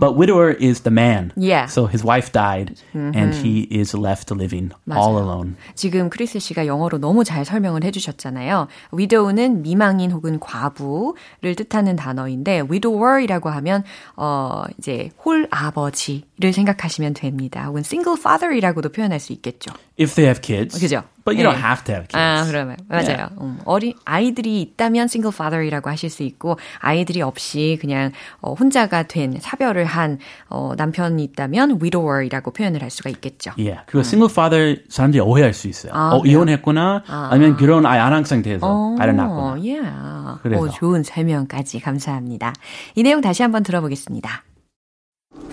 But 0.00 0.14
widower 0.14 0.52
is 0.52 0.82
the 0.82 0.92
man. 0.92 1.32
Yeah. 1.36 1.66
So 1.66 1.86
his 1.86 2.04
wife 2.04 2.30
died 2.30 2.76
and 2.94 3.34
he 3.34 3.66
is 3.70 3.96
left 3.96 4.30
living 4.30 4.70
all 4.88 5.14
맞아요. 5.14 5.18
alone. 5.18 5.56
지금 5.74 6.08
크리스 6.08 6.38
씨가 6.38 6.66
영어로 6.66 6.98
너무 6.98 7.24
잘 7.24 7.44
설명을 7.44 7.82
해 7.82 7.90
주셨잖아요. 7.90 8.68
widow는 8.92 9.62
미망인 9.62 10.12
혹은 10.12 10.38
과부를 10.38 11.56
뜻하는 11.56 11.96
단어인데 11.96 12.60
widower이라고 12.70 13.48
하면 13.50 13.82
어 14.16 14.62
이제 14.78 15.10
홀 15.24 15.48
아버지를 15.50 16.52
생각하시면 16.52 17.14
됩니다. 17.14 17.64
혹은 17.66 17.80
single 17.80 18.16
father이라고도 18.20 18.90
표현할 18.90 19.18
수 19.18 19.32
있겠죠. 19.32 19.72
If 19.98 20.14
they 20.14 20.28
have 20.28 20.40
kids. 20.40 20.78
그죠? 20.78 21.02
But 21.28 21.36
you 21.36 21.44
예. 21.44 21.52
don't 21.52 21.62
have 21.62 21.84
to 21.84 21.92
have 21.94 22.08
kids. 22.08 22.16
아, 22.16 22.44
그러면 22.46 22.76
맞아요. 22.88 23.28
음, 23.40 23.58
어린 23.66 23.92
아이들이 24.06 24.62
있다면 24.62 25.04
single 25.04 25.34
father이라고 25.34 25.90
하실 25.90 26.08
수 26.08 26.22
있고 26.22 26.58
아이들이 26.78 27.20
없이 27.20 27.76
그냥 27.80 28.12
어, 28.40 28.54
혼자가 28.54 29.02
된 29.02 29.36
사별을 29.38 29.84
한 29.84 30.18
어, 30.48 30.72
남편이 30.76 31.22
있다면 31.24 31.80
widower이라고 31.82 32.52
표현을 32.52 32.80
할 32.82 32.90
수가 32.90 33.10
있겠죠. 33.10 33.50
Yeah. 33.58 33.82
그리고 33.86 34.00
single 34.00 34.30
father 34.30 34.82
사람들이 34.88 35.20
오해할 35.20 35.52
수 35.52 35.68
있어요. 35.68 35.92
아, 35.94 36.14
어, 36.14 36.22
그래요? 36.22 36.38
이혼했구나. 36.38 37.04
아 37.06 37.30
니면 37.34 37.56
결혼 37.58 37.84
아예 37.84 37.98
안한 38.00 38.24
상태에서 38.24 38.96
아이를 38.98 39.16
낳았구나. 39.16 39.50
yeah. 39.60 40.40
그래서. 40.42 40.62
어, 40.62 40.68
좋은 40.70 41.02
설명까지 41.02 41.80
감사합니다. 41.80 42.54
이 42.94 43.02
내용 43.02 43.20
다시 43.20 43.42
한번 43.42 43.62
들어보겠습니다. 43.62 44.44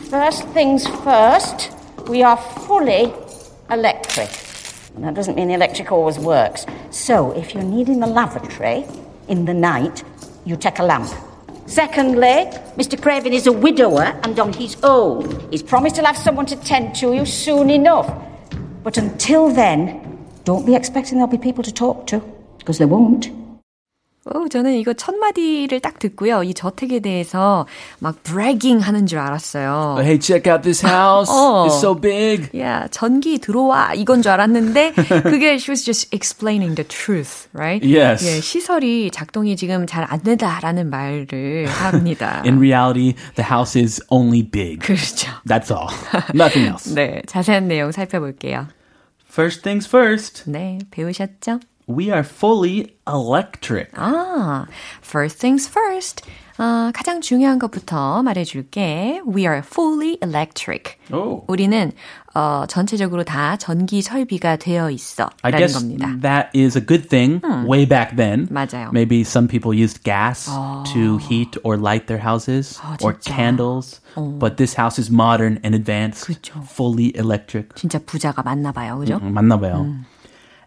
First 0.08 0.54
things 0.54 0.88
first, 1.02 1.72
we 2.10 2.20
are 2.20 2.38
fully 2.66 3.12
electric. 3.72 4.45
That 4.98 5.14
doesn't 5.14 5.36
mean 5.36 5.50
the 5.50 5.54
electric 5.54 5.92
always 5.92 6.18
works. 6.18 6.66
So 6.90 7.32
if 7.34 7.54
you're 7.54 7.64
needing 7.64 8.00
the 8.00 8.08
lavatory 8.08 8.86
in 9.28 9.46
the 9.46 9.54
night, 9.54 10.04
you 10.46 10.56
take 10.56 10.80
a 10.80 10.84
lamp. 10.84 11.10
Secondly, 11.66 12.50
Mr. 12.78 13.02
Craven 13.02 13.34
is 13.34 13.48
a 13.48 13.52
widower 13.52 14.20
and 14.24 14.40
on 14.40 14.54
his 14.54 14.78
own. 14.84 15.50
He's 15.50 15.64
promised 15.64 15.96
he'll 15.96 16.06
have 16.06 16.18
someone 16.18 16.46
to 16.48 16.56
tend 16.56 16.96
to 16.96 17.14
you 17.14 17.26
soon 17.26 17.70
enough. 17.70 18.12
But 18.84 18.98
until 18.98 19.50
then, 19.50 20.26
don't 20.44 20.66
be 20.66 20.76
expecting 20.76 21.18
there'll 21.18 21.32
be 21.32 21.40
people 21.40 21.64
to 21.64 21.74
talk 21.74 22.06
to, 22.08 22.20
because 22.60 22.78
there 22.78 22.88
won't. 22.88 23.30
어, 24.28 24.48
저는 24.50 24.74
이거 24.74 24.92
첫 24.94 25.14
마디를 25.16 25.80
딱 25.82 26.00
듣고요. 26.00 26.42
이 26.42 26.56
저택에 26.56 27.00
대해서 27.00 27.68
막 28.00 28.24
bragging 28.24 28.84
하는 28.84 29.06
줄 29.06 29.20
알았어요. 29.20 29.98
Hey, 30.00 30.18
check 30.20 30.52
out 30.52 30.64
this 30.64 30.84
house. 30.84 31.32
어. 31.32 31.68
It's 31.68 31.78
so 31.78 31.94
big. 31.94 32.50
야, 32.60 32.88
전기 32.90 33.38
들어와 33.38 33.94
이건 33.94 34.24
줄 34.24 34.32
알았는데 34.32 34.94
그게 35.24 35.54
she 35.58 35.70
was 35.70 35.86
just 35.86 36.10
explaining 36.12 36.74
the 36.74 36.88
truth, 36.88 37.48
right? 37.54 37.86
Yes. 37.86 38.26
예, 38.26 38.42
시설이 38.42 39.12
작동이 39.12 39.56
지금 39.56 39.86
잘 39.86 40.06
안 40.10 40.22
된다라는 40.24 40.90
말을 40.90 41.68
합니다. 41.68 42.42
In 42.46 42.58
reality, 42.58 43.14
the 43.36 43.48
house 43.48 43.80
is 43.80 44.02
only 44.10 44.42
big. 44.42 44.80
그렇죠. 44.80 45.30
That's 45.48 45.70
all. 45.70 45.90
Nothing 46.34 46.68
else. 46.68 46.92
네, 46.96 47.22
자세한 47.28 47.68
내용 47.68 47.92
살펴볼게요. 47.92 48.68
First 49.32 49.62
things 49.62 49.88
first, 49.88 50.50
네, 50.50 50.80
배우셨죠? 50.90 51.60
we 51.87 52.11
are 52.11 52.23
fully 52.25 52.95
electric. 53.07 53.91
아, 53.95 54.67
first 55.03 55.39
things 55.41 55.69
first. 55.69 56.23
어, 56.59 56.93
가장 56.93 57.23
중요한 57.23 57.59
것부터 57.59 58.23
말해줄게. 58.23 59.23
We 59.27 59.47
are 59.47 59.63
fully 59.65 60.19
electric. 60.23 60.99
Oh. 61.11 61.43
우리는 61.49 61.91
어, 62.35 62.67
전체적으로 62.69 63.25
다 63.25 63.57
전기 63.57 64.03
설비가 64.03 64.57
되어 64.57 64.91
있어. 64.91 65.31
I 65.43 65.53
라는 65.53 65.59
guess 65.67 65.79
겁니다. 65.79 66.21
that 66.21 66.51
is 66.55 66.77
a 66.77 66.85
good 66.85 67.09
thing 67.09 67.41
way 67.67 67.87
back 67.87 68.15
then. 68.15 68.47
맞아요. 68.51 68.91
Maybe 68.93 69.23
some 69.23 69.49
people 69.49 69.73
used 69.73 70.05
gas 70.05 70.51
to 70.93 71.17
heat 71.17 71.57
or 71.65 71.79
light 71.79 72.07
their 72.09 72.21
houses 72.23 72.79
아, 72.83 72.99
or 73.03 73.15
진짜. 73.15 73.35
candles. 73.35 74.01
But 74.15 74.59
this 74.59 74.75
house 74.77 74.99
is 75.01 75.11
modern 75.11 75.61
and 75.65 75.75
advanced, 75.75 76.27
그쵸. 76.27 76.63
fully 76.69 77.11
electric. 77.17 77.75
진짜 77.75 77.99
부자가 78.05 78.43
많나 78.43 78.71
봐요. 78.71 78.99
그죠? 78.99 79.19
음, 79.23 79.33
맞나 79.33 79.59
봐요. 79.59 79.87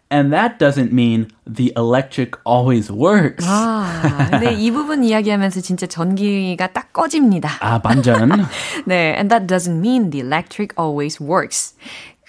And 0.10 0.32
that 0.32 0.60
doesn't 0.60 0.94
mean 0.94 1.28
the 1.48 1.74
electric 1.76 2.38
always 2.46 2.92
works. 2.92 3.44
아, 3.50 4.28
근데 4.30 4.54
이 4.54 4.70
부분 4.70 5.04
이야기하면서 5.04 5.62
진짜 5.62 5.88
전기가 5.88 6.68
딱 6.68 6.94
꺼집니다. 6.94 7.50
아, 7.62 7.82
반전. 7.82 8.30
네, 8.86 9.16
and 9.16 9.30
that 9.30 9.48
doesn't 9.48 9.80
mean 9.80 10.12
the 10.12 10.24
electric 10.24 10.76
always 10.80 11.18
works. 11.24 11.76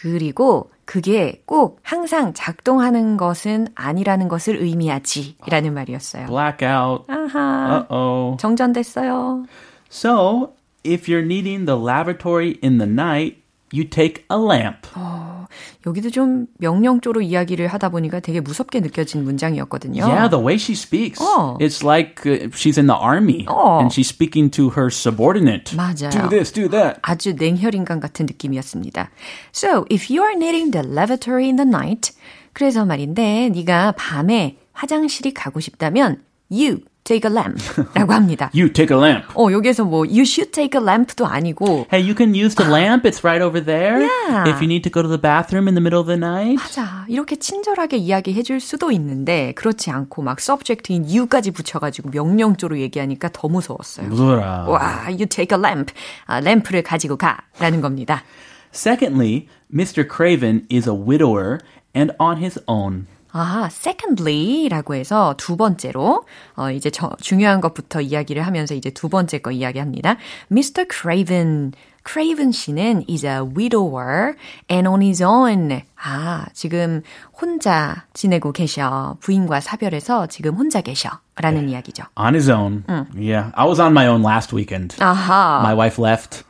그리고 0.01 0.71
그게 0.87 1.43
꼭 1.45 1.81
항상 1.83 2.33
작동하는 2.33 3.19
것은 3.19 3.69
아니라는 3.75 4.29
것을 4.29 4.57
의미하지. 4.57 5.37
라는 5.47 5.75
말이었어요. 5.75 6.27
Blackout. 6.27 7.05
아하. 7.09 7.87
Uh-oh. 7.91 8.37
정전됐어요. 8.39 9.45
So, 9.91 10.53
if 10.85 11.07
you're 11.07 11.25
needing 11.25 11.67
the 11.67 11.77
lavatory 11.77 12.59
in 12.63 12.79
the 12.79 12.91
night, 12.91 13.38
you 13.74 13.90
take 13.90 14.26
a 14.32 14.38
lamp. 14.38 14.88
어, 14.96 15.46
여기도 15.86 16.10
좀 16.10 16.48
명령조로 16.58 17.22
이야기를 17.22 17.68
하다 17.68 17.90
보니까 17.90 18.20
되게 18.20 18.40
무섭게 18.40 18.80
느껴진 18.80 19.24
문장이었거든요. 19.24 20.04
Yeah, 20.06 20.30
the 20.30 20.44
way 20.44 20.56
she 20.56 20.74
speaks. 20.74 21.22
어. 21.22 21.58
It's 21.60 21.84
like 21.84 22.26
uh, 22.26 22.50
she's 22.52 22.78
in 22.78 22.88
the 22.88 22.98
army 22.98 23.46
어. 23.48 23.80
and 23.80 23.92
she's 23.92 24.10
speaking 24.10 24.50
to 24.52 24.72
her 24.72 24.90
subordinate. 24.92 25.76
맞아요. 25.76 26.12
Do 26.12 26.30
this, 26.30 26.52
do 26.52 26.68
that. 26.70 27.00
아주 27.02 27.34
냉혈인간 27.34 28.00
같은 28.00 28.26
느낌이었습니다. 28.26 29.10
So, 29.54 29.86
if 29.92 30.12
you 30.12 30.24
are 30.24 30.36
needing 30.36 30.72
the 30.72 30.86
lavatory 30.86 31.46
in 31.46 31.56
the 31.56 31.68
night, 31.68 32.14
그래서 32.54 32.86
말인데 32.86 33.50
네가 33.50 33.94
밤에 33.94 34.58
화장실이 34.74 35.34
가고 35.34 35.60
싶다면 35.60 36.24
you 36.52 36.82
take 37.10 37.26
a 37.26 37.34
lamp 37.34 37.58
라고 37.96 38.14
합니다. 38.14 38.52
You 38.54 38.72
take 38.72 38.96
a 38.96 39.02
lamp. 39.02 39.26
어, 39.34 39.52
여기서 39.52 39.84
뭐 39.86 40.06
you 40.06 40.22
should 40.22 40.52
take 40.52 40.80
a 40.80 40.84
lamp도 40.84 41.26
아니고 41.26 41.88
Hey, 41.92 42.06
you 42.06 42.14
can 42.16 42.36
use 42.36 42.54
the 42.56 42.70
lamp. 42.70 43.08
It's 43.10 43.24
right 43.26 43.42
over 43.42 43.60
there. 43.64 44.06
Yeah. 44.06 44.46
If 44.46 44.62
you 44.62 44.70
need 44.70 44.84
to 44.84 44.92
go 44.92 45.02
to 45.02 45.10
the 45.10 45.18
bathroom 45.18 45.68
in 45.68 45.74
the 45.74 45.82
middle 45.82 46.00
of 46.00 46.06
the 46.06 46.20
night. 46.20 46.62
맞아. 46.62 47.06
이렇게 47.10 47.36
친절하게 47.36 47.98
이야기해 47.98 48.44
줄 48.44 48.60
수도 48.60 48.92
있는데 48.92 49.54
그렇지 49.54 49.90
않고 49.90 50.22
막 50.22 50.40
subject인 50.40 51.06
you까지 51.10 51.50
붙여 51.52 51.80
가지고 51.80 52.10
명령조로 52.10 52.80
얘기하니까 52.80 53.30
더 53.34 53.48
무서웠어요. 53.48 54.08
무서워라. 54.08 54.66
와, 54.68 55.06
you 55.08 55.26
take 55.26 55.58
a 55.58 55.60
lamp. 55.60 55.94
아, 56.28 56.40
램프를 56.40 56.84
가지고 56.84 57.18
가라는 57.18 57.82
겁니다. 57.82 58.24
Secondly, 58.72 59.48
Mr. 59.74 60.06
Craven 60.06 60.68
is 60.70 60.88
a 60.88 60.94
widower 60.94 61.60
and 61.96 62.14
on 62.20 62.38
his 62.38 62.60
own. 62.68 63.08
아, 63.32 63.70
secondly라고 63.72 64.96
해서 64.96 65.36
두 65.38 65.56
번째로 65.56 66.26
어 66.56 66.72
이제 66.72 66.90
저, 66.90 67.12
중요한 67.22 67.62
것부터 67.62 68.02
이야기를 68.02 68.42
하면서 68.42 68.74
이제 68.74 68.90
두 68.90 69.08
번째 69.10 69.40
거 69.40 69.52
이야기합니다. 69.52 70.18
Mr. 70.52 70.86
Craven 70.92 71.74
Craven 72.06 72.52
씨는 72.52 73.06
is 73.08 73.26
a 73.26 73.42
widower 73.42 74.34
and 74.72 74.88
on 74.88 75.02
his 75.02 75.22
own. 75.22 75.84
아, 76.02 76.46
지금 76.54 77.02
혼자 77.40 78.06
지내고 78.14 78.52
계셔. 78.54 79.18
부인과 79.22 79.60
사별해서 79.60 80.28
지금 80.28 80.56
혼자 80.56 80.82
계셔. 80.82 81.10
라는 81.42 81.70
이야기죠. 81.70 82.04
On 82.18 82.34
his 82.36 82.50
own. 82.52 82.84
Yeah. 83.16 83.52
I 83.56 83.66
was 83.66 83.80
on 83.80 83.94
my 83.94 84.08
own 84.08 84.22
last 84.24 84.52
weekend. 84.54 84.98
아하. 85.00 85.62
My 85.64 85.74
wife 85.74 85.98
left. 85.98 86.44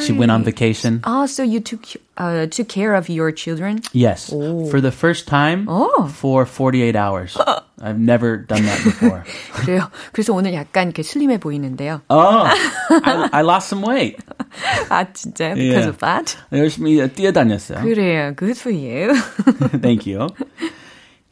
she 0.00 0.14
went 0.16 0.32
on 0.32 0.42
vacation. 0.44 1.00
Ah, 1.04 1.26
so 1.26 1.42
you 1.42 1.60
took 1.60 1.82
uh, 2.16 2.46
took 2.46 2.66
care 2.66 2.94
of 2.94 3.10
your 3.10 3.32
children? 3.32 3.80
Yes. 3.92 4.30
For 4.30 4.80
the 4.80 4.90
first 4.90 5.28
time 5.28 5.66
Oh. 5.68 6.08
for 6.08 6.46
48 6.46 6.96
hours. 6.96 7.36
I've 7.82 8.00
never 8.00 8.38
done 8.38 8.64
that 8.64 8.80
before. 8.82 9.24
그래요. 9.60 9.90
그래서 10.12 10.32
오늘 10.32 10.54
약간 10.54 10.84
이렇게 10.88 11.02
슬림해 11.02 11.36
보이는데요. 11.36 12.00
oh, 12.08 12.48
I, 13.04 13.28
I 13.32 13.42
lost 13.42 13.68
some 13.68 13.84
weight. 13.84 14.16
아, 14.88 15.04
진짜요? 15.12 15.54
Because 15.54 15.84
Yeah. 15.84 15.88
of 15.90 15.98
that? 15.98 16.36
열심히 16.50 17.06
뛰어다녔어요. 17.12 17.82
그래요. 17.82 18.32
Good 18.36 18.56
for 18.58 18.72
you. 18.74 18.89
Thank 19.82 20.06
you. 20.06 20.28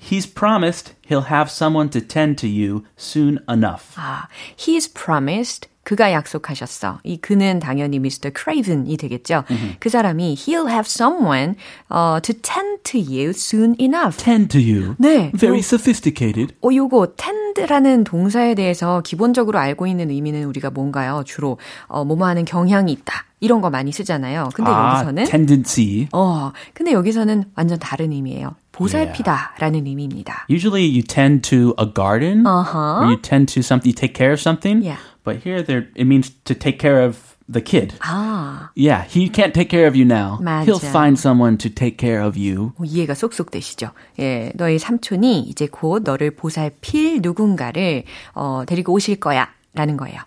He's 0.08 0.26
promised 0.26 0.94
he'll 1.06 1.28
have 1.28 1.50
someone 1.50 1.90
to 1.90 2.00
tend 2.00 2.38
to 2.38 2.48
you 2.48 2.84
soon 2.96 3.40
enough. 3.48 3.94
아, 3.96 4.26
he's 4.56 4.88
promised. 4.92 5.68
그가 5.88 6.12
약속하셨어. 6.12 7.00
이 7.02 7.16
그는 7.16 7.60
당연히 7.60 7.96
Mr. 7.96 8.30
Craven이 8.36 8.94
되겠죠. 8.98 9.44
그 9.80 9.88
사람이 9.88 10.34
he'll 10.34 10.68
have 10.68 10.86
someone 10.86 11.54
uh, 11.90 12.20
to 12.20 12.34
tend 12.42 12.82
to 12.84 13.00
you 13.00 13.30
soon 13.30 13.74
enough. 13.80 14.18
Tend 14.22 14.48
to 14.48 14.60
you. 14.60 14.96
네. 14.98 15.30
Very 15.34 15.60
sophisticated. 15.60 16.54
어, 16.62 16.68
요거 16.74 17.14
tend라는 17.16 18.04
동사에 18.04 18.54
대해서 18.54 19.00
기본적으로 19.00 19.58
알고 19.58 19.86
있는 19.86 20.10
의미는 20.10 20.44
우리가 20.44 20.68
뭔가요? 20.70 21.22
주로 21.24 21.58
어, 21.86 22.04
뭐뭐 22.04 22.26
하는 22.26 22.44
경향이 22.44 22.92
있다. 22.92 23.24
이런 23.40 23.62
거 23.62 23.70
많이 23.70 23.90
쓰잖아요. 23.90 24.50
근데 24.52 24.70
아, 24.70 24.90
여기서는 24.90 25.24
tendency. 25.24 26.08
어, 26.12 26.52
근데 26.74 26.92
여기서는 26.92 27.44
완전 27.54 27.78
다른 27.78 28.12
의미예요. 28.12 28.54
보살피다라는 28.77 29.85
의미입니다. 29.85 30.45
Usually 30.49 30.83
you 30.83 31.03
tend 31.03 31.41
to 31.49 31.73
a 31.79 31.85
garden 31.85 32.45
Uh-huh. 32.45 33.01
or 33.01 33.05
you 33.11 33.17
tend 33.21 33.51
to 33.53 33.61
something, 33.61 33.89
you 33.89 33.93
take 33.95 34.13
care 34.13 34.31
of 34.31 34.39
something. 34.41 34.81
Yeah. 34.83 34.97
But 35.23 35.43
here 35.45 35.63
there, 35.63 35.87
it 35.95 36.05
means 36.05 36.31
to 36.45 36.53
take 36.55 36.79
care 36.79 37.03
of 37.05 37.33
the 37.51 37.61
kid. 37.61 37.93
아, 37.99 38.69
Yeah, 38.75 39.03
he 39.05 39.29
can't 39.29 39.53
take 39.53 39.69
care 39.69 39.85
of 39.87 39.95
you 39.95 40.05
now. 40.05 40.39
맞아. 40.41 40.65
He'll 40.65 40.79
find 40.79 41.17
someone 41.19 41.57
to 41.59 41.69
take 41.69 41.97
care 41.97 42.21
of 42.21 42.37
you. 42.37 42.71
뭐 42.77 42.85
이해가 42.85 43.13
쏙쏙 43.13 43.51
되시죠? 43.51 43.91
예, 44.19 44.51
너의 44.55 44.79
삼촌이 44.79 45.41
이제 45.41 45.67
곧 45.67 46.03
너를 46.03 46.31
보살필 46.35 47.19
누군가를 47.21 48.03
어, 48.33 48.63
데리고 48.65 48.93
오실 48.93 49.19
거야. 49.19 49.49
라는 49.75 49.97
거예요. 49.97 50.19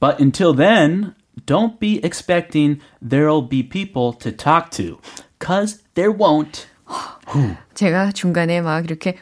But 0.00 0.20
until 0.20 0.54
then, 0.54 1.14
don't 1.46 1.78
be 1.78 2.00
expecting 2.02 2.80
there'll 3.02 3.46
be 3.46 3.62
people 3.62 4.12
to 4.18 4.30
talk 4.32 4.70
to. 4.72 4.98
Cause 5.38 5.82
there 5.94 6.10
won't. 6.12 6.66
제가 7.73 8.11
중간에 8.11 8.61
막 8.61 8.83
이렇게 8.85 9.17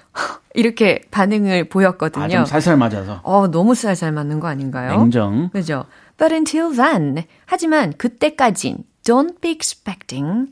이렇게 0.53 1.01
반응을 1.11 1.65
아, 1.65 1.69
보였거든요. 1.69 2.29
좀 2.29 2.45
살살 2.45 2.77
맞아서. 2.77 3.21
어, 3.23 3.47
너무 3.47 3.75
쌀쌀 3.75 4.11
맞는 4.11 4.39
거 4.39 4.47
아닌가요? 4.47 4.97
냉정. 4.97 5.49
그죠? 5.51 5.85
But 6.17 6.33
until 6.33 6.75
then, 6.75 7.25
하지만 7.45 7.93
그때까진 7.93 8.83
don't 9.03 9.39
be 9.41 9.51
expecting 9.51 10.51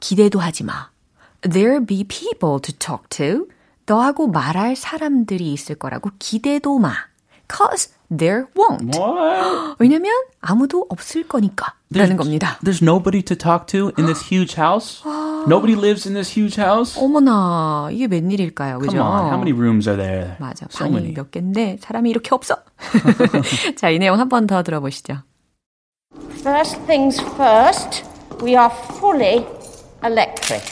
기대도 0.00 0.40
하지 0.40 0.64
마. 0.64 0.90
There 1.42 1.84
be 1.84 2.04
people 2.04 2.60
to 2.60 2.74
talk 2.78 3.08
to. 3.10 3.46
너하고 3.86 4.26
말할 4.26 4.74
사람들이 4.74 5.52
있을 5.52 5.76
거라고 5.76 6.10
기대도 6.18 6.78
마. 6.78 6.92
Cause 7.48 7.94
there 8.09 8.45
won't. 8.55 8.95
What? 8.97 9.75
왜냐면 9.79 10.11
아무도 10.41 10.85
없을 10.89 11.27
거니까. 11.27 11.73
라는 11.93 12.15
겁니다. 12.17 12.57
There's 12.63 12.81
nobody 12.81 13.21
to 13.23 13.35
talk 13.35 13.67
to 13.67 13.91
in 13.97 14.05
this 14.05 14.21
huge 14.31 14.55
house. 14.55 15.01
Nobody 15.47 15.75
lives 15.75 16.07
in 16.07 16.13
this 16.13 16.29
huge 16.37 16.55
house. 16.61 16.97
어머나, 16.99 17.89
이게 17.91 18.05
웬일일까요? 18.05 18.79
그죠? 18.79 18.91
Come 18.91 19.01
on, 19.01 19.25
how 19.27 19.37
many 19.37 19.51
rooms 19.51 19.89
are 19.89 19.97
there? 20.01 20.35
맞아. 20.39 20.67
So 20.69 20.85
방이 20.85 20.93
many. 20.95 21.13
몇 21.13 21.31
개인데 21.31 21.77
사람이 21.81 22.09
이렇게 22.09 22.29
없어. 22.33 22.55
자, 23.75 23.89
이 23.89 23.99
내용 23.99 24.19
한 24.19 24.29
번 24.29 24.47
더 24.47 24.63
들어보시죠. 24.63 25.23
First 26.43 26.79
things 26.87 27.19
first, 27.35 28.03
we 28.41 28.55
are 28.55 28.71
fully 28.99 29.45
electric. 30.03 30.63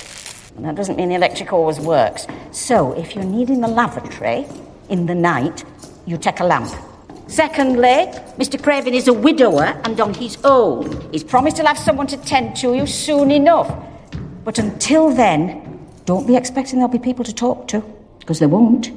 And 0.56 0.66
that 0.66 0.76
doesn't 0.76 0.96
mean 0.98 1.10
the 1.10 1.16
electric 1.16 1.52
always 1.54 1.80
works. 1.80 2.28
So, 2.52 2.94
if 2.98 3.16
you're 3.16 3.24
needing 3.28 3.62
the 3.62 3.68
lavatory 3.70 4.46
in 4.90 5.06
the 5.06 5.16
night, 5.16 5.64
you 6.06 6.18
take 6.18 6.40
a 6.42 6.46
lamp. 6.46 6.70
Secondly, 7.27 8.07
Mr. 8.39 8.63
Craven 8.63 8.95
is 8.95 9.09
a 9.09 9.13
widower 9.13 9.81
and 9.85 10.01
on 10.01 10.15
his 10.15 10.39
own. 10.45 11.11
He's 11.11 11.25
promised 11.25 11.57
he'll 11.57 11.67
have 11.67 11.79
someone 11.79 12.07
to 12.09 12.17
tend 12.17 12.57
to 12.57 12.75
you 12.75 12.87
soon 12.87 13.31
enough. 13.31 13.75
But 14.45 14.59
until 14.59 15.11
then, 15.11 15.87
don't 16.05 16.27
be 16.27 16.37
expecting 16.37 16.79
there'll 16.79 16.93
be 16.93 16.99
people 16.99 17.25
to 17.25 17.35
talk 17.35 17.67
to, 17.69 17.83
because 18.19 18.39
there 18.39 18.49
won't. 18.49 18.91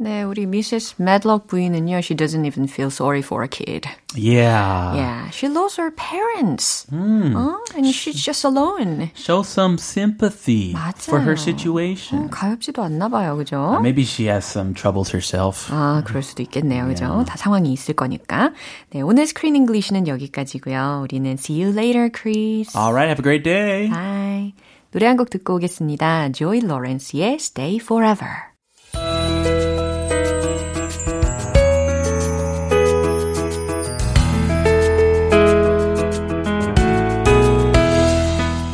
네, 0.00 0.22
우리 0.22 0.44
미세스 0.44 0.96
medlock 1.00 1.46
부인은요, 1.48 2.02
she 2.04 2.14
doesn't 2.14 2.44
even 2.44 2.68
feel 2.68 2.90
sorry 2.90 3.22
for 3.22 3.42
a 3.42 3.48
kid. 3.48 3.88
Yeah. 4.14 4.92
Yeah, 4.94 5.30
she 5.30 5.48
lost 5.48 5.80
her 5.80 5.90
parents. 5.90 6.84
어? 6.92 7.56
And 7.74 7.86
she's 7.94 8.22
just 8.22 8.44
alone. 8.44 9.10
Show 9.14 9.40
some 9.42 9.78
sympathy 9.78 10.74
for 11.00 11.20
her 11.20 11.32
맞아요. 11.32 11.38
situation. 11.38 12.26
어, 12.26 12.28
가엾지도 12.30 12.82
않나 12.82 13.08
봐요, 13.08 13.36
그죠? 13.38 13.78
Maybe 13.80 14.02
she 14.04 14.26
has 14.28 14.44
some 14.44 14.74
troubles 14.74 15.16
herself. 15.16 15.72
아, 15.72 16.02
그럴 16.04 16.22
수도 16.22 16.42
있겠네요, 16.42 16.86
그죠? 16.88 17.24
다 17.26 17.38
상황이 17.38 17.72
있을 17.72 17.94
거니까. 17.94 18.52
네, 18.90 19.00
오늘 19.00 19.26
스크린 19.26 19.56
잉글리시는 19.56 20.08
여기까지고요. 20.08 21.00
우리는 21.04 21.32
see 21.38 21.62
you 21.64 21.72
later, 21.72 22.10
Chris. 22.12 22.76
All 22.76 22.92
right, 22.92 23.08
have 23.08 23.18
a 23.18 23.24
great 23.24 23.42
day. 23.44 23.88
Bye. 23.88 24.52
노래 24.92 25.06
한 25.06 25.16
곡 25.16 25.30
듣고 25.30 25.54
오겠습니다. 25.54 26.32
조이 26.32 26.60
로렌스의 26.60 27.36
Stay 27.40 27.76
Forever. 27.80 28.49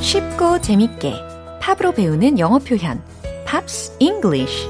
쉽고 0.08 0.62
재밌게 0.62 1.12
팝으로 1.60 1.91
배우는 1.91 2.39
영어 2.39 2.60
표현 2.60 3.04
Pops 3.45 3.97
English 3.99 4.69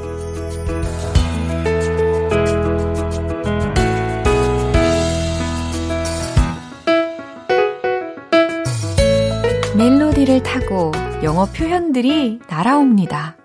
멜로디를 9.78 10.42
타고 10.42 10.92
영어 11.22 11.46
표현들이 11.46 12.40
날아옵니다. 12.50 13.38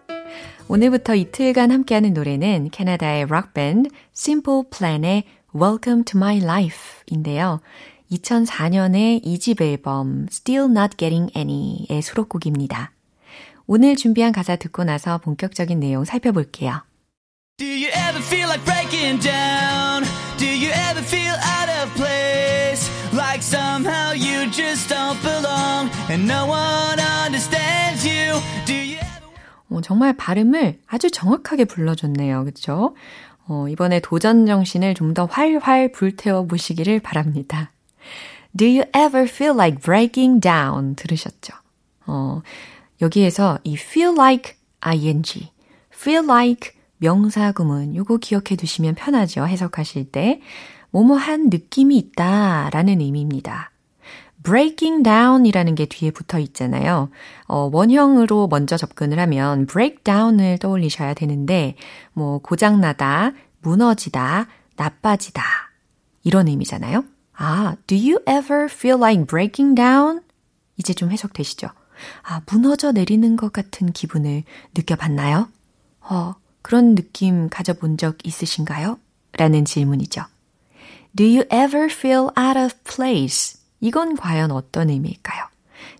오늘부터 0.69 1.15
이틀간 1.15 1.71
함께하는 1.71 2.15
노래는 2.15 2.71
캐나다의 2.71 3.27
록밴드 3.27 3.91
Simple 4.17 4.63
Plan의 4.71 5.25
Welcome 5.55 6.05
to 6.05 6.19
My 6.19 6.39
Life인데요. 6.39 7.61
2004년에 8.12 9.25
2집 9.25 9.61
앨범 9.62 10.27
Still 10.31 10.70
Not 10.70 10.96
Getting 10.96 11.33
Any의 11.37 12.03
수록곡입니다. 12.03 12.92
오늘 13.66 13.96
준비한 13.96 14.33
가사 14.33 14.57
듣고 14.57 14.85
나서 14.85 15.18
본격적인 15.18 15.81
내용 15.81 16.05
살펴볼게요. 16.05 16.83
Do 17.59 17.66
you 17.66 17.88
ever 17.88 18.18
feel 18.22 18.48
like 18.48 18.64
breaking 18.64 19.20
down? 19.22 20.05
Do 20.38 20.46
you 20.46 20.70
ever 20.90 21.03
feel 21.05 21.37
out 21.37 21.70
of 21.70 21.94
place? 21.94 22.90
Like 23.14 23.42
somehow 23.42 24.12
you 24.12 24.51
just 24.51 24.88
don't 24.88 25.20
belong? 25.22 25.90
and 26.11 26.27
no 26.27 26.46
one 26.46 26.98
understands 27.25 28.07
you. 28.07 28.40
Do 28.66 28.75
you 28.75 28.98
어, 29.70 29.81
정말 29.81 30.12
발음을 30.14 30.81
아주 30.87 31.11
정확하게 31.11 31.64
불러줬네요. 31.64 32.44
그쵸? 32.44 32.94
어, 33.46 33.68
이번에 33.68 34.01
도전 34.01 34.44
정신을 34.46 34.94
좀 34.94 35.14
더 35.14 35.27
활활 35.27 35.92
불태워 35.92 36.46
보시기를 36.46 37.01
바랍니다. 37.01 37.70
Do 38.57 38.67
you 38.67 38.85
ever 38.95 39.27
feel 39.29 39.55
like 39.55 39.81
breaking 39.81 40.41
down? 40.41 40.95
들으셨죠? 40.95 41.55
어, 42.07 42.43
여기에서 43.01 43.59
이 43.65 43.75
feel 43.75 44.15
like 44.15 44.55
ing, 44.81 45.51
feel 45.93 46.25
like 46.25 46.73
명사 46.99 47.53
구문 47.53 47.97
요거 47.97 48.19
기억해 48.19 48.57
두시면 48.57 48.95
편하죠. 48.95 49.47
해석하실 49.47 50.12
때. 50.12 50.41
뭐뭐 50.91 51.17
한 51.17 51.49
느낌이 51.49 51.97
있다 51.97 52.69
라는 52.71 53.01
의미입니다. 53.01 53.71
breaking 54.43 55.03
down 55.03 55.47
이라는 55.47 55.75
게 55.75 55.87
뒤에 55.87 56.11
붙어 56.11 56.38
있잖아요. 56.38 57.11
어, 57.47 57.71
원형으로 57.73 58.49
먼저 58.49 58.77
접근을 58.77 59.19
하면 59.19 59.67
break 59.67 60.03
down을 60.05 60.59
떠올리셔야 60.59 61.15
되는데, 61.15 61.77
뭐, 62.12 62.38
고장나다, 62.38 63.33
무너지다, 63.61 64.49
나빠지다. 64.77 65.43
이런 66.25 66.49
의미잖아요. 66.49 67.05
아, 67.35 67.77
do 67.87 67.97
you 67.97 68.21
ever 68.27 68.64
feel 68.64 68.99
like 68.99 69.27
breaking 69.27 69.75
down? 69.75 70.23
이제 70.77 70.95
좀 70.95 71.11
해석되시죠? 71.11 71.68
아, 72.23 72.42
무너져 72.51 72.92
내리는 72.92 73.37
것 73.37 73.53
같은 73.53 73.92
기분을 73.92 74.45
느껴봤나요? 74.75 75.49
어, 76.01 76.35
그런 76.62 76.95
느낌 76.95 77.49
가져본 77.49 77.97
적 77.97 78.16
있으신가요? 78.25 78.99
라는 79.37 79.64
질문이죠. 79.64 80.25
Do 81.14 81.27
you 81.27 81.45
ever 81.53 81.87
feel 81.90 82.29
out 82.38 82.59
of 82.59 82.75
place? 82.85 83.61
이건 83.81 84.16
과연 84.16 84.51
어떤 84.51 84.90
의미일까요? 84.90 85.47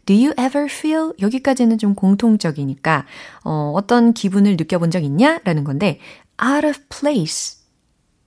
Do 0.07 0.14
you 0.14 0.33
ever 0.38 0.66
feel? 0.66 1.12
여기까지는 1.21 1.79
좀 1.79 1.95
공통적이니까, 1.95 3.07
어, 3.45 3.73
어떤 3.75 4.12
기분을 4.12 4.57
느껴본 4.57 4.90
적 4.90 5.03
있냐? 5.05 5.40
라는 5.45 5.64
건데, 5.64 6.01
out 6.42 6.66
of 6.66 6.81
place. 6.88 7.59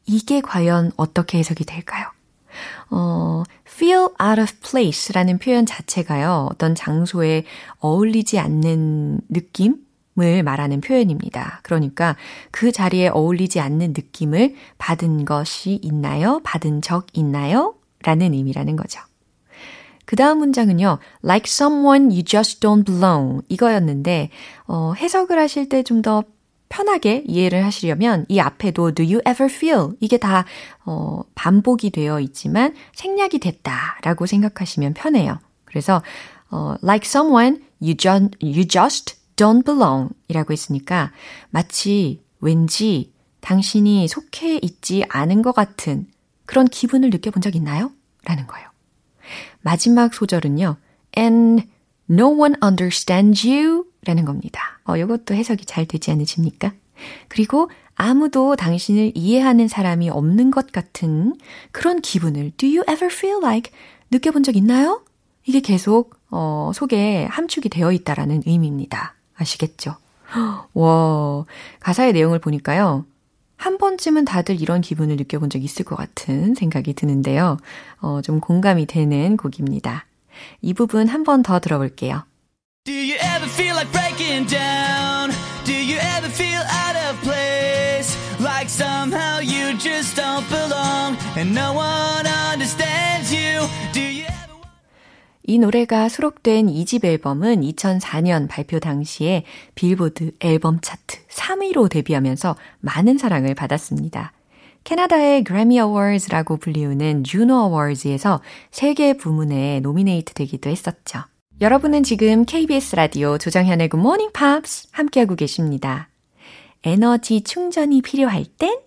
이게 0.05 0.41
과연 0.41 0.91
어떻게 0.97 1.39
해석이 1.39 1.65
될까요? 1.65 2.07
어, 2.89 3.43
feel 3.67 4.09
out 4.21 4.41
of 4.41 4.53
place 4.61 5.13
라는 5.13 5.37
표현 5.37 5.65
자체가요, 5.65 6.49
어떤 6.51 6.75
장소에 6.75 7.43
어울리지 7.79 8.39
않는 8.39 9.21
느낌 9.29 9.85
을 10.17 10.43
말하는 10.43 10.79
표현입니다. 10.79 11.59
그러니까 11.61 12.15
그 12.49 12.71
자리에 12.71 13.09
어울리지 13.09 13.59
않는 13.59 13.89
느낌을 13.89 14.55
받은 14.77 15.25
것이 15.25 15.77
있나요? 15.81 16.39
받은 16.45 16.81
적 16.81 17.07
있나요? 17.11 17.75
라는 18.01 18.33
의미라는 18.33 18.77
거죠. 18.77 19.01
그 20.05 20.15
다음 20.15 20.37
문장은요, 20.37 20.99
like 21.23 21.49
someone 21.49 22.05
you 22.11 22.23
just 22.23 22.61
don't 22.61 22.85
belong. 22.85 23.41
이거였는데, 23.49 24.29
어, 24.67 24.93
해석을 24.95 25.37
하실 25.37 25.67
때 25.67 25.83
좀 25.83 26.01
더 26.01 26.23
편하게 26.69 27.23
이해를 27.27 27.63
하시려면 27.63 28.25
이 28.27 28.39
앞에도 28.39 28.91
do 28.91 29.05
you 29.05 29.19
ever 29.19 29.45
feel 29.45 29.89
이게 29.99 30.17
다 30.17 30.45
어, 30.85 31.21
반복이 31.35 31.91
되어 31.91 32.19
있지만 32.19 32.73
생략이 32.93 33.39
됐다라고 33.39 34.25
생각하시면 34.25 34.93
편해요. 34.93 35.39
그래서 35.65 36.01
어, 36.49 36.75
like 36.83 37.07
someone 37.07 37.61
you, 37.81 37.95
just, 37.95 38.37
you 38.41 38.67
just 38.67 39.15
don't 39.35 39.65
belong 39.65 40.09
이라고 40.27 40.53
했으니까 40.53 41.11
마치 41.49 42.23
왠지 42.39 43.13
당신이 43.41 44.07
속해 44.07 44.59
있지 44.61 45.05
않은 45.09 45.41
것 45.41 45.53
같은 45.53 46.07
그런 46.45 46.67
기분을 46.67 47.09
느껴본 47.09 47.41
적 47.41 47.55
있나요? 47.55 47.91
라는 48.23 48.47
거예요. 48.47 48.67
마지막 49.61 50.13
소절은요. 50.13 50.77
And 51.17 51.67
no 52.09 52.29
one 52.29 52.55
understands 52.63 53.47
you 53.47 53.85
라는 54.05 54.25
겁니다. 54.25 54.79
어, 54.85 54.97
이것도 54.97 55.33
해석이 55.33 55.65
잘 55.65 55.85
되지 55.85 56.11
않으십니까? 56.11 56.73
그리고 57.27 57.69
아무도 57.95 58.55
당신을 58.55 59.13
이해하는 59.15 59.67
사람이 59.67 60.09
없는 60.09 60.51
것 60.51 60.71
같은 60.71 61.35
그런 61.71 62.01
기분을 62.01 62.51
Do 62.57 62.67
you 62.69 62.81
ever 62.89 63.07
feel 63.07 63.37
like 63.41 63.71
느껴본 64.11 64.43
적 64.43 64.55
있나요? 64.55 65.03
이게 65.45 65.59
계속 65.59 66.15
어, 66.29 66.71
속에 66.73 67.25
함축이 67.25 67.69
되어 67.69 67.91
있다라는 67.91 68.43
의미입니다. 68.45 69.15
아시겠죠? 69.35 69.95
와, 70.73 71.45
가사의 71.79 72.13
내용을 72.13 72.39
보니까요. 72.39 73.05
한 73.57 73.77
번쯤은 73.77 74.25
다들 74.25 74.61
이런 74.61 74.81
기분을 74.81 75.15
느껴본 75.15 75.49
적 75.49 75.63
있을 75.63 75.85
것 75.85 75.95
같은 75.95 76.55
생각이 76.55 76.93
드는데요. 76.93 77.57
어, 78.01 78.21
좀 78.21 78.39
공감이 78.41 78.85
되는 78.85 79.37
곡입니다. 79.37 80.05
이 80.61 80.73
부분 80.73 81.07
한 81.07 81.23
번 81.23 81.41
더 81.43 81.59
들어볼게요. 81.59 82.23
Do 82.85 82.93
you 82.93 83.15
ever 83.19 83.47
feel 83.47 83.73
like 83.73 83.91
breaking 83.91 84.45
down? 84.45 85.31
Do 85.65 85.73
you 85.73 85.97
ever 85.97 86.29
feel 86.29 86.61
out 86.61 86.95
of 86.95 87.19
place? 87.23 88.15
Like 88.39 88.69
somehow 88.69 89.39
you 89.39 89.75
just 89.79 90.15
don't 90.15 90.47
belong 90.49 91.17
and 91.35 91.55
no 91.55 91.73
one 91.73 92.27
understands 92.27 93.33
you? 93.33 93.67
Do 93.91 94.01
you 94.01 94.25
ever... 94.25 94.53
이 95.47 95.57
노래가 95.57 96.09
수록된 96.09 96.67
2집 96.67 97.05
앨범은 97.05 97.61
2004년 97.61 98.47
발표 98.47 98.79
당시에 98.79 99.45
빌보드 99.73 100.33
앨범 100.39 100.79
차트 100.79 101.25
3위로 101.27 101.89
데뷔하면서 101.89 102.55
많은 102.81 103.17
사랑을 103.17 103.55
받았습니다. 103.55 104.31
캐나다의 104.83 105.43
그래미 105.43 105.79
어워즈라고 105.79 106.57
불리우는 106.57 107.23
주노 107.23 107.63
어워즈에서 107.63 108.43
세계 108.69 109.17
부문에 109.17 109.79
노미네이트 109.79 110.35
되기도 110.35 110.69
했었죠. 110.69 111.23
여러분은 111.61 112.03
지금 112.03 112.43
KBS 112.43 112.97
라디오 112.97 113.37
조정현의 113.37 113.87
Good 113.87 114.01
Morning 114.01 114.33
Pops 114.33 114.89
함께하고 114.91 115.35
계십니다. 115.35 116.09
에너지 116.83 117.43
충전이 117.43 118.01
필요할 118.01 118.43
땐 118.57 118.77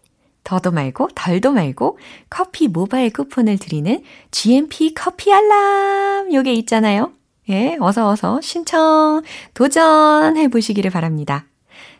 더도 0.44 0.70
말고 0.70 1.08
덜도 1.14 1.52
말고 1.52 1.98
커피 2.28 2.68
모바일 2.68 3.10
쿠폰을 3.10 3.56
드리는 3.56 4.02
GMP 4.30 4.92
커피 4.92 5.32
알람 5.32 6.30
요게 6.34 6.52
있잖아요. 6.56 7.12
예, 7.48 7.78
어서 7.80 8.06
어서 8.10 8.38
신청 8.42 9.22
도전해 9.54 10.48
보시기를 10.48 10.90
바랍니다. 10.90 11.46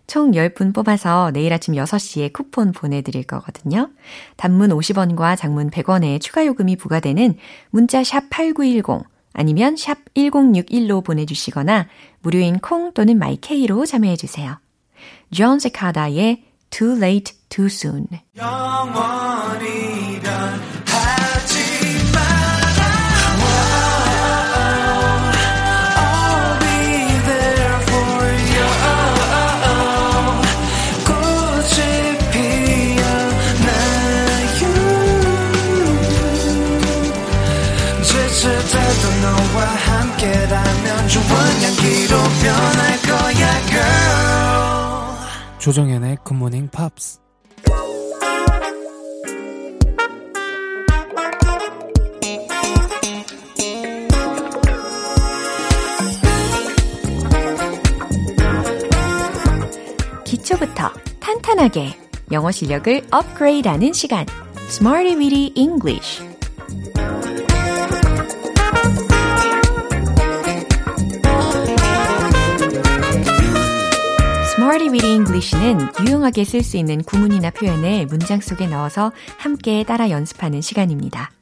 총 0.07 0.33
10분 0.33 0.75
뽑아서 0.75 1.31
내일 1.33 1.55
아침 1.55 1.75
6시에 1.75 2.35
쿠폰 2.35 2.73
보내드릴 2.73 3.25
거거든요. 3.25 3.89
단문 4.37 4.69
50원과 4.69 5.39
장문 5.39 5.71
100원의 5.71 6.21
추가 6.21 6.45
요금이 6.45 6.77
부과되는 6.77 7.39
문자 7.71 8.05
샵 8.05 8.29
8910 8.29 9.18
아니면 9.33 9.77
샵 9.77 9.99
1061로 10.15 11.05
보내주시거나 11.05 11.89
무료인 12.21 12.59
콩 12.59 12.93
또는 12.93 13.19
마이케이로 13.19 13.87
참여해 13.87 14.17
주세요. 14.17 14.59
존 15.33 15.59
세카다의 15.59 16.45
Too 16.71 16.97
Late 16.97 17.37
Too 17.49 17.67
Soon 17.67 18.07
조정현의 45.69 46.17
굿모닝 46.25 46.69
팝스 46.71 47.21
기초부터 60.25 60.89
탄탄하게 61.21 61.99
영어 62.33 62.51
실력을 62.51 63.03
업그레이드하는 63.11 63.93
시간. 63.93 64.25
Smarty 64.71 65.17
Weedy 65.17 65.53
English 65.55 66.28
Smarty 74.79 74.93
Weedy 74.93 75.13
English는 75.17 75.89
유용하게 76.07 76.45
쓸 76.45 76.63
수 76.63 76.77
있는 76.77 77.03
구문이나 77.03 77.51
표현을 77.51 78.07
문장 78.07 78.41
속에 78.41 78.69
넣어서 78.69 79.11
함께 79.37 79.83
따라 79.83 80.09
연습하는 80.09 80.61
시간입니다. 80.61 81.33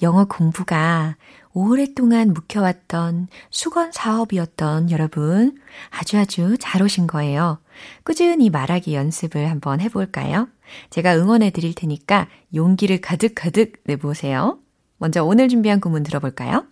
영어 0.00 0.26
공부가 0.26 1.16
오랫동안 1.52 2.32
묵혀왔던 2.32 3.26
수건 3.50 3.90
사업이었던 3.90 4.92
여러분 4.92 5.58
아주 5.90 6.18
아주 6.18 6.56
잘 6.60 6.82
오신 6.82 7.08
거예요. 7.08 7.58
꾸준히 8.04 8.48
말하기 8.48 8.94
연습을 8.94 9.50
한번 9.50 9.80
해볼까요? 9.80 10.46
제가 10.90 11.16
응원해 11.16 11.50
드릴 11.50 11.74
테니까 11.74 12.28
용기를 12.54 13.00
가득가득 13.00 13.72
내보세요. 13.86 14.60
먼저 14.98 15.24
오늘 15.24 15.48
준비한 15.48 15.80
구문 15.80 16.04
들어볼까요? 16.04 16.64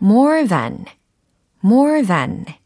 more 0.00 0.48
than, 0.48 0.86
more 1.62 2.02
than. 2.02 2.63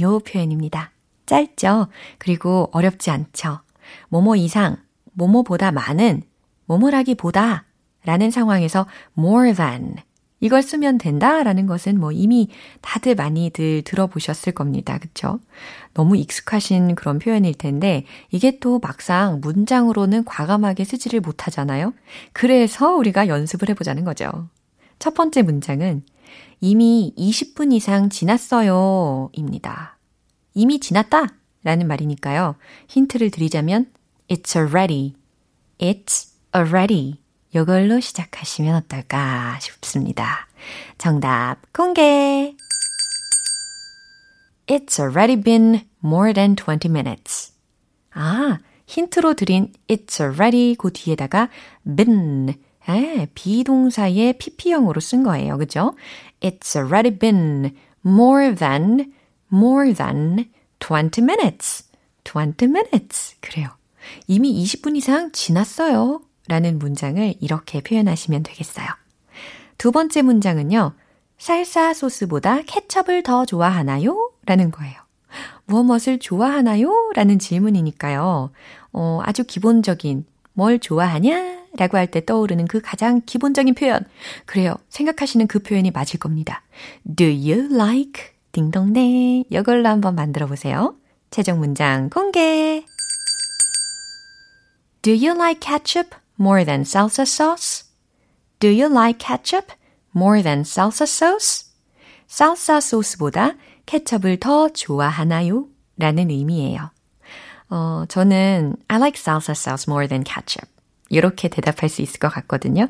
요 0.00 0.18
표현입니다. 0.20 0.90
짧죠? 1.26 1.88
그리고 2.18 2.68
어렵지 2.72 3.10
않죠? 3.10 3.60
뭐뭐 4.08 4.36
이상, 4.36 4.76
뭐뭐보다 5.12 5.72
많은, 5.72 6.22
뭐뭐라기보다 6.66 7.64
라는 8.04 8.30
상황에서 8.30 8.86
more 9.18 9.52
than 9.52 9.96
이걸 10.40 10.62
쓰면 10.62 10.98
된다라는 10.98 11.66
것은 11.66 11.98
뭐 11.98 12.12
이미 12.12 12.48
다들 12.82 13.14
많이들 13.14 13.82
들어보셨을 13.82 14.52
겁니다. 14.52 14.98
그쵸? 14.98 15.40
너무 15.94 16.16
익숙하신 16.16 16.94
그런 16.94 17.18
표현일 17.18 17.54
텐데 17.54 18.04
이게 18.30 18.58
또 18.58 18.78
막상 18.78 19.40
문장으로는 19.40 20.24
과감하게 20.24 20.84
쓰지를 20.84 21.20
못하잖아요. 21.20 21.94
그래서 22.32 22.94
우리가 22.94 23.28
연습을 23.28 23.70
해보자는 23.70 24.04
거죠. 24.04 24.30
첫 24.98 25.14
번째 25.14 25.42
문장은 25.42 26.02
이미 26.60 27.12
20분 27.18 27.72
이상 27.72 28.08
지났어요. 28.08 29.30
입니다. 29.32 29.98
이미 30.54 30.80
지났다 30.80 31.26
라는 31.62 31.86
말이니까요. 31.86 32.56
힌트를 32.88 33.30
드리자면 33.30 33.86
It's 34.28 34.56
already. 34.56 35.14
It's 35.78 36.32
already. 36.54 37.18
이걸로 37.54 38.00
시작하시면 38.00 38.74
어떨까 38.74 39.58
싶습니다. 39.60 40.46
정답 40.98 41.58
공개! 41.72 42.54
It's 44.66 44.98
already 44.98 45.40
been 45.40 45.86
more 46.04 46.32
than 46.32 46.56
20 46.56 46.88
minutes. 46.90 47.52
아, 48.12 48.58
힌트로 48.86 49.34
드린 49.34 49.72
it's 49.88 50.20
already 50.20 50.74
그 50.76 50.92
뒤에다가 50.92 51.48
been 51.84 52.54
에, 52.88 53.26
비동사의 53.34 54.38
pp형으로 54.38 55.00
쓴 55.00 55.22
거예요. 55.22 55.58
그죠? 55.58 55.94
It's 56.40 56.76
already 56.76 57.10
been 57.10 57.74
more 58.04 58.54
than 58.54 59.12
more 59.52 59.92
than 59.92 60.48
20 60.80 61.22
minutes. 61.22 61.84
20 62.24 62.64
minutes. 62.64 63.36
그래요. 63.40 63.70
이미 64.26 64.52
20분 64.62 64.96
이상 64.96 65.32
지났어요. 65.32 66.20
라는 66.48 66.78
문장을 66.78 67.34
이렇게 67.40 67.80
표현하시면 67.80 68.44
되겠어요. 68.44 68.86
두 69.78 69.90
번째 69.90 70.22
문장은요. 70.22 70.92
살사 71.38 71.92
소스보다 71.92 72.62
케첩을 72.62 73.22
더 73.22 73.44
좋아하나요? 73.44 74.30
라는 74.46 74.70
거예요. 74.70 74.94
무엇 75.66 75.82
무엇을 75.84 76.18
좋아하나요? 76.18 77.10
라는 77.14 77.38
질문이니까요. 77.38 78.50
어, 78.92 79.20
아주 79.24 79.44
기본적인 79.44 80.24
뭘 80.56 80.78
좋아하냐? 80.78 81.66
라고 81.76 81.98
할 81.98 82.06
때 82.06 82.24
떠오르는 82.24 82.66
그 82.66 82.80
가장 82.80 83.20
기본적인 83.26 83.74
표현. 83.74 84.04
그래요. 84.46 84.74
생각하시는 84.88 85.46
그 85.46 85.58
표현이 85.58 85.90
맞을 85.90 86.18
겁니다. 86.18 86.62
Do 87.04 87.26
you 87.26 87.68
like? 87.70 88.24
딩동댕. 88.52 89.44
이걸로 89.50 89.88
한번 89.90 90.14
만들어 90.14 90.46
보세요. 90.46 90.96
최종 91.30 91.58
문장 91.58 92.08
공개. 92.08 92.82
Do 95.02 95.12
you 95.12 95.36
like 95.36 95.60
ketchup 95.60 96.16
more 96.40 96.64
than 96.64 96.82
salsa 96.82 97.22
sauce? 97.26 97.84
Do 98.58 98.68
you 98.68 98.90
like 98.90 99.18
ketchup 99.18 99.74
more 100.16 100.42
than 100.42 100.60
salsa 100.62 101.04
sauce? 101.04 101.66
salsa 102.26 102.80
소스보다 102.80 103.56
케첩을 103.84 104.40
더 104.40 104.70
좋아하나요? 104.70 105.66
라는 105.98 106.30
의미예요. 106.30 106.95
어, 107.68 108.04
저는 108.08 108.76
I 108.88 108.96
like 108.98 109.20
salsa 109.20 109.52
sauce 109.52 109.84
more 109.88 110.06
than 110.08 110.24
ketchup. 110.24 110.68
이렇게 111.08 111.48
대답할 111.48 111.88
수 111.88 112.02
있을 112.02 112.18
것 112.18 112.28
같거든요. 112.28 112.88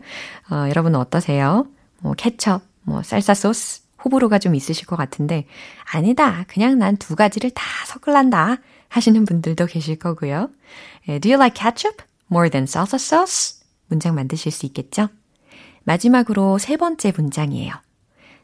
어, 0.50 0.68
여러분은 0.68 0.98
어떠세요? 0.98 1.66
뭐 2.00 2.14
케첩, 2.14 2.62
뭐 2.82 3.02
쌀사 3.02 3.34
소스 3.34 3.82
호불호가 4.04 4.38
좀 4.38 4.54
있으실 4.54 4.86
것 4.86 4.96
같은데 4.96 5.46
아니다. 5.92 6.44
그냥 6.48 6.78
난 6.78 6.96
두 6.96 7.16
가지를 7.16 7.50
다 7.50 7.62
섞을란다 7.86 8.58
하시는 8.88 9.24
분들도 9.24 9.66
계실 9.66 9.98
거고요. 9.98 10.50
Do 11.06 11.30
you 11.30 11.34
like 11.34 11.54
ketchup 11.54 12.02
more 12.30 12.48
than 12.50 12.64
salsa 12.64 12.96
sauce? 12.96 13.60
문장 13.88 14.14
만드실 14.14 14.52
수 14.52 14.66
있겠죠? 14.66 15.08
마지막으로 15.84 16.58
세 16.58 16.76
번째 16.76 17.12
문장이에요. 17.16 17.72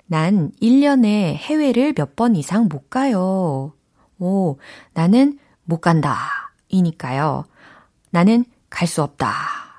난 0.07 0.51
1년에 0.61 1.35
해외를 1.37 1.95
몇 1.97 2.15
번 2.17 2.37
이상 2.37 2.69
못 2.69 2.91
가요. 2.91 3.73
오, 4.19 4.59
나는 4.95 5.39
못 5.65 5.81
간다. 5.81 6.53
이니까요. 6.69 7.45
나는 8.11 8.45
갈 8.71 8.89
수 8.89 9.03
없다. 9.03 9.35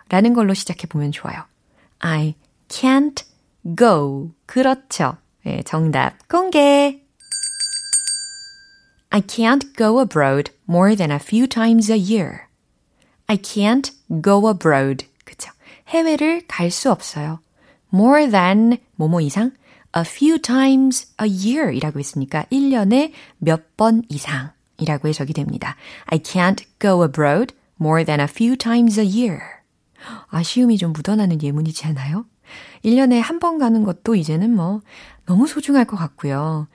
라는 0.10 0.34
걸로 0.34 0.54
시작해 0.54 0.88
보면 0.88 1.12
좋아요. 1.12 1.44
I 2.00 2.36
can't 2.68 3.24
go. 3.78 4.32
그렇죠. 4.46 5.18
네, 5.44 5.62
정답 5.64 6.28
공개. 6.28 7.02
I 9.10 9.22
can't 9.22 9.76
go 9.78 10.00
abroad 10.02 10.52
more 10.68 10.96
than 10.96 11.12
a 11.12 11.18
few 11.18 11.48
times 11.48 11.92
a 11.92 11.98
year. 11.98 12.48
I 13.28 13.38
can't 13.38 13.92
go 14.24 14.50
abroad. 14.50 15.08
그쵸. 15.26 15.52
해외를 15.90 16.44
갈 16.48 16.72
수 16.72 16.92
없어요. 16.92 17.40
more 17.94 18.30
than 18.30 18.78
뭐뭐 18.96 19.22
이상 19.22 19.52
a 19.96 20.02
few 20.02 20.40
times 20.40 21.14
a 21.22 21.30
year 21.30 21.72
이라고 21.72 22.00
했으니까 22.00 22.46
1년에 22.52 23.12
몇 23.38 23.76
번 23.78 24.02
이상 24.10 24.52
이라고 24.78 25.08
해석이 25.08 25.34
됩니다. 25.34 25.76
I 26.06 26.20
can't 26.20 26.64
go 26.80 27.04
abroad 27.04 27.56
more 27.80 28.04
than 28.06 28.20
a 28.20 28.26
few 28.30 28.56
times 28.56 29.00
a 29.00 29.06
year. 29.06 29.40
아쉬움이 30.30 30.78
좀 30.78 30.94
묻어나는 30.94 31.42
예문이지 31.42 31.86
않아요? 31.88 32.26
1년에 32.84 33.20
한 33.22 33.40
번 33.40 33.58
가는 33.58 33.84
것도 33.84 34.16
이제는 34.16 34.54
뭐 34.56 34.82
너무 35.26 35.48
소중할 35.48 35.86
것 35.86 35.96
같고요. 35.98 36.68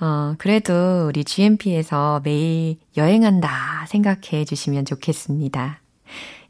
어, 0.00 0.34
그래도 0.38 1.06
우리 1.08 1.24
GMP에서 1.24 2.20
매일 2.24 2.78
여행한다 2.96 3.86
생각해 3.88 4.44
주시면 4.44 4.84
좋겠습니다. 4.84 5.80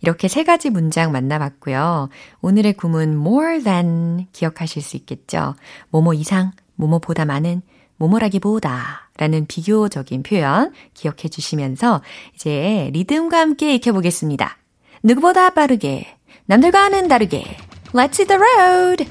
이렇게 0.01 0.29
세 0.29 0.45
가지 0.45 0.71
문장 0.71 1.12
만나봤고요. 1.12 2.09
오늘의 2.43 2.75
구문 2.75 3.11
more 3.14 3.62
than 3.62 4.27
기억하실 4.33 4.83
수 4.83 4.97
있겠죠? 4.97 5.55
뭐뭐 5.90 6.14
이상, 6.14 6.51
뭐뭐보다 6.75 7.25
많은, 7.25 7.62
뭐뭐라기보다 7.96 9.11
라는 9.16 9.46
비교적인 9.46 10.22
표현 10.22 10.72
기억해 10.94 11.28
주시면서 11.28 12.02
이제 12.35 12.90
리듬과 12.92 13.38
함께 13.38 13.74
익혀보겠습니다. 13.74 14.57
누구보다 15.02 15.50
빠르게, 15.50 16.16
남들과는 16.46 17.09
다르게, 17.09 17.57
Let's 17.92 18.18
hit 18.18 18.26
the 18.26 18.38
road! 18.38 19.07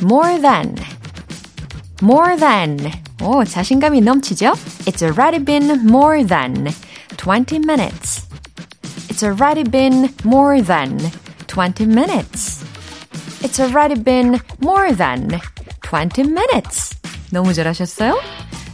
more 0.00 0.38
than, 0.40 0.76
more 2.00 2.36
than 2.36 2.78
오, 3.20 3.44
자신감이 3.44 4.00
넘치죠? 4.00 4.52
It's 4.86 5.02
already 5.02 5.44
been 5.44 5.80
more 5.88 6.24
than 6.24 6.68
20 7.16 7.58
minutes. 7.66 8.26
It's 9.08 9.24
already 9.24 9.64
been 9.64 10.08
more 10.24 10.62
than 10.62 10.98
20 11.48 11.86
minutes. 11.86 12.57
It's 13.41 13.59
already 13.59 13.95
been 14.01 14.39
more 14.61 14.91
than 14.93 15.39
20 15.81 16.23
minutes. 16.31 16.95
너무 17.31 17.53
잘하셨어요? 17.53 18.19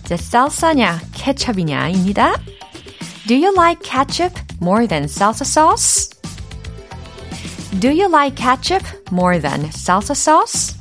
자, 0.03 0.15
salsa냐, 0.17 0.99
케첩이냐입니다. 1.13 2.35
Do 3.27 3.35
you 3.35 3.53
like 3.55 3.81
ketchup 3.83 4.33
more 4.61 4.87
than 4.87 5.05
salsa 5.05 5.45
sauce? 5.45 6.09
Do 7.79 7.89
you 7.89 8.07
like 8.09 8.35
ketchup 8.35 8.83
more 9.11 9.39
than 9.39 9.69
salsa 9.69 10.15
sauce? 10.15 10.75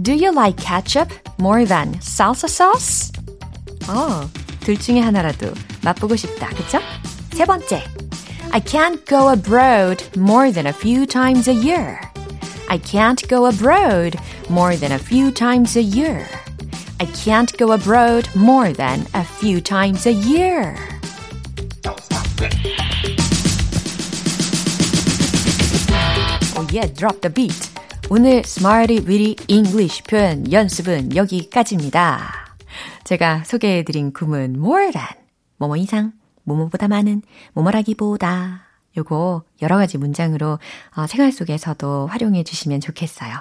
Do 0.00 0.12
you 0.12 0.30
like 0.32 0.56
ketchup 0.56 1.10
more 1.40 1.64
than 1.66 1.98
salsa 2.00 2.48
sauce? 2.48 3.12
어, 3.88 4.28
둘 4.60 4.78
중에 4.78 5.00
하나라도 5.00 5.52
맛보고 5.82 6.14
싶다. 6.16 6.48
그쵸? 6.50 6.78
세 7.32 7.44
번째. 7.44 7.82
I 8.52 8.60
can't 8.60 9.04
go 9.06 9.30
abroad 9.30 10.04
more 10.16 10.52
than 10.52 10.66
a 10.66 10.72
few 10.72 11.04
times 11.06 11.48
a 11.48 11.54
year. 11.54 11.98
I 12.73 12.79
can't 12.79 13.21
go 13.27 13.45
abroad 13.45 14.15
more 14.49 14.75
than 14.75 14.93
a 14.93 14.97
few 14.97 15.29
times 15.29 15.77
a 15.77 15.83
year. 15.83 16.25
I 16.99 17.05
can't 17.05 17.55
go 17.55 17.71
abroad 17.71 18.27
more 18.33 18.73
than 18.73 19.05
a 19.13 19.23
few 19.23 19.61
times 19.61 20.07
a 20.07 20.11
year. 20.11 20.75
Oh 26.57 26.65
yeah, 26.71 26.87
drop 26.87 27.21
the 27.21 27.29
beat. 27.29 27.69
오늘 28.09 28.41
Smarty 28.43 29.05
Weedy 29.05 29.35
English 29.47 30.01
표현 30.09 30.51
연습은 30.51 31.15
여기까지입니다. 31.15 32.55
제가 33.03 33.43
소개해드린 33.43 34.13
구문 34.13 34.55
more 34.55 34.91
than, 34.91 35.09
뭐뭐 35.57 35.77
이상, 35.77 36.13
뭐뭐보다 36.43 36.87
많은, 36.87 37.21
뭐뭐라기보다 37.53 38.62
요거 38.97 39.43
여러 39.61 39.77
가지 39.77 39.97
문장으로 39.97 40.59
어, 40.95 41.07
생활 41.07 41.31
속에서도 41.31 42.07
활용해 42.07 42.43
주시면 42.43 42.81
좋겠어요. 42.81 43.33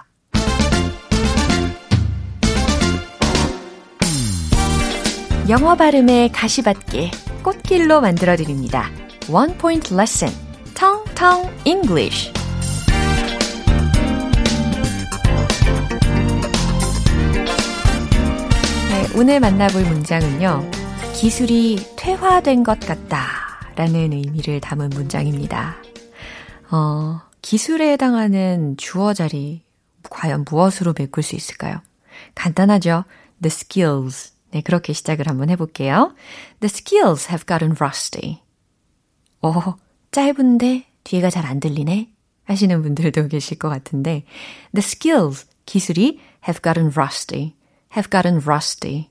영어 5.49 5.75
발음의 5.75 6.31
가시밭길 6.31 7.11
꽃길로 7.43 8.01
만들어 8.01 8.37
드립니다. 8.37 8.89
One 9.29 9.57
Point 9.59 9.93
Lesson, 9.93 10.33
Tong 10.75 11.15
Tong 11.15 11.51
English. 11.65 12.33
네, 18.89 19.19
오늘 19.19 19.41
만나볼 19.41 19.83
문장은요. 19.83 20.71
기술이 21.15 21.85
퇴화된 21.97 22.63
것 22.63 22.79
같다. 22.81 23.42
라는 23.77 24.13
의미를 24.13 24.61
담은 24.61 24.91
문장입니다. 24.91 25.77
어, 26.71 27.21
기술에 27.41 27.93
해당하는 27.93 28.77
주어 28.77 29.15
자리 29.15 29.63
과연 30.11 30.45
무엇으로 30.49 30.95
메꿀 30.97 31.23
수 31.23 31.37
있을까요? 31.37 31.81
간단하죠. 32.35 33.05
The 33.43 33.49
skills. 33.49 34.33
네, 34.51 34.61
그렇게 34.61 34.93
시작을 34.93 35.29
한번 35.29 35.49
해볼게요. 35.51 36.15
The 36.61 36.67
skills 36.67 37.29
have 37.29 37.45
gotten 37.47 37.75
rusty. 37.79 38.41
어, 39.41 39.77
짧은데 40.11 40.87
뒤에가 41.05 41.31
잘 41.31 41.47
안 41.47 41.59
들리네? 41.59 42.11
하시는 42.45 42.83
분들도 42.83 43.29
계실 43.29 43.59
것 43.59 43.69
같은데, 43.69 44.25
the 44.75 44.79
skills, 44.85 45.47
기술이 45.67 46.21
have 46.47 46.61
gotten 46.63 46.91
rusty, 46.95 47.55
have 47.97 48.11
gotten 48.11 48.41
rusty. 48.45 49.09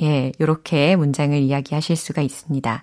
예, 0.00 0.32
요렇게 0.40 0.96
문장을 0.96 1.36
이야기하실 1.38 1.96
수가 1.96 2.22
있습니다. 2.22 2.82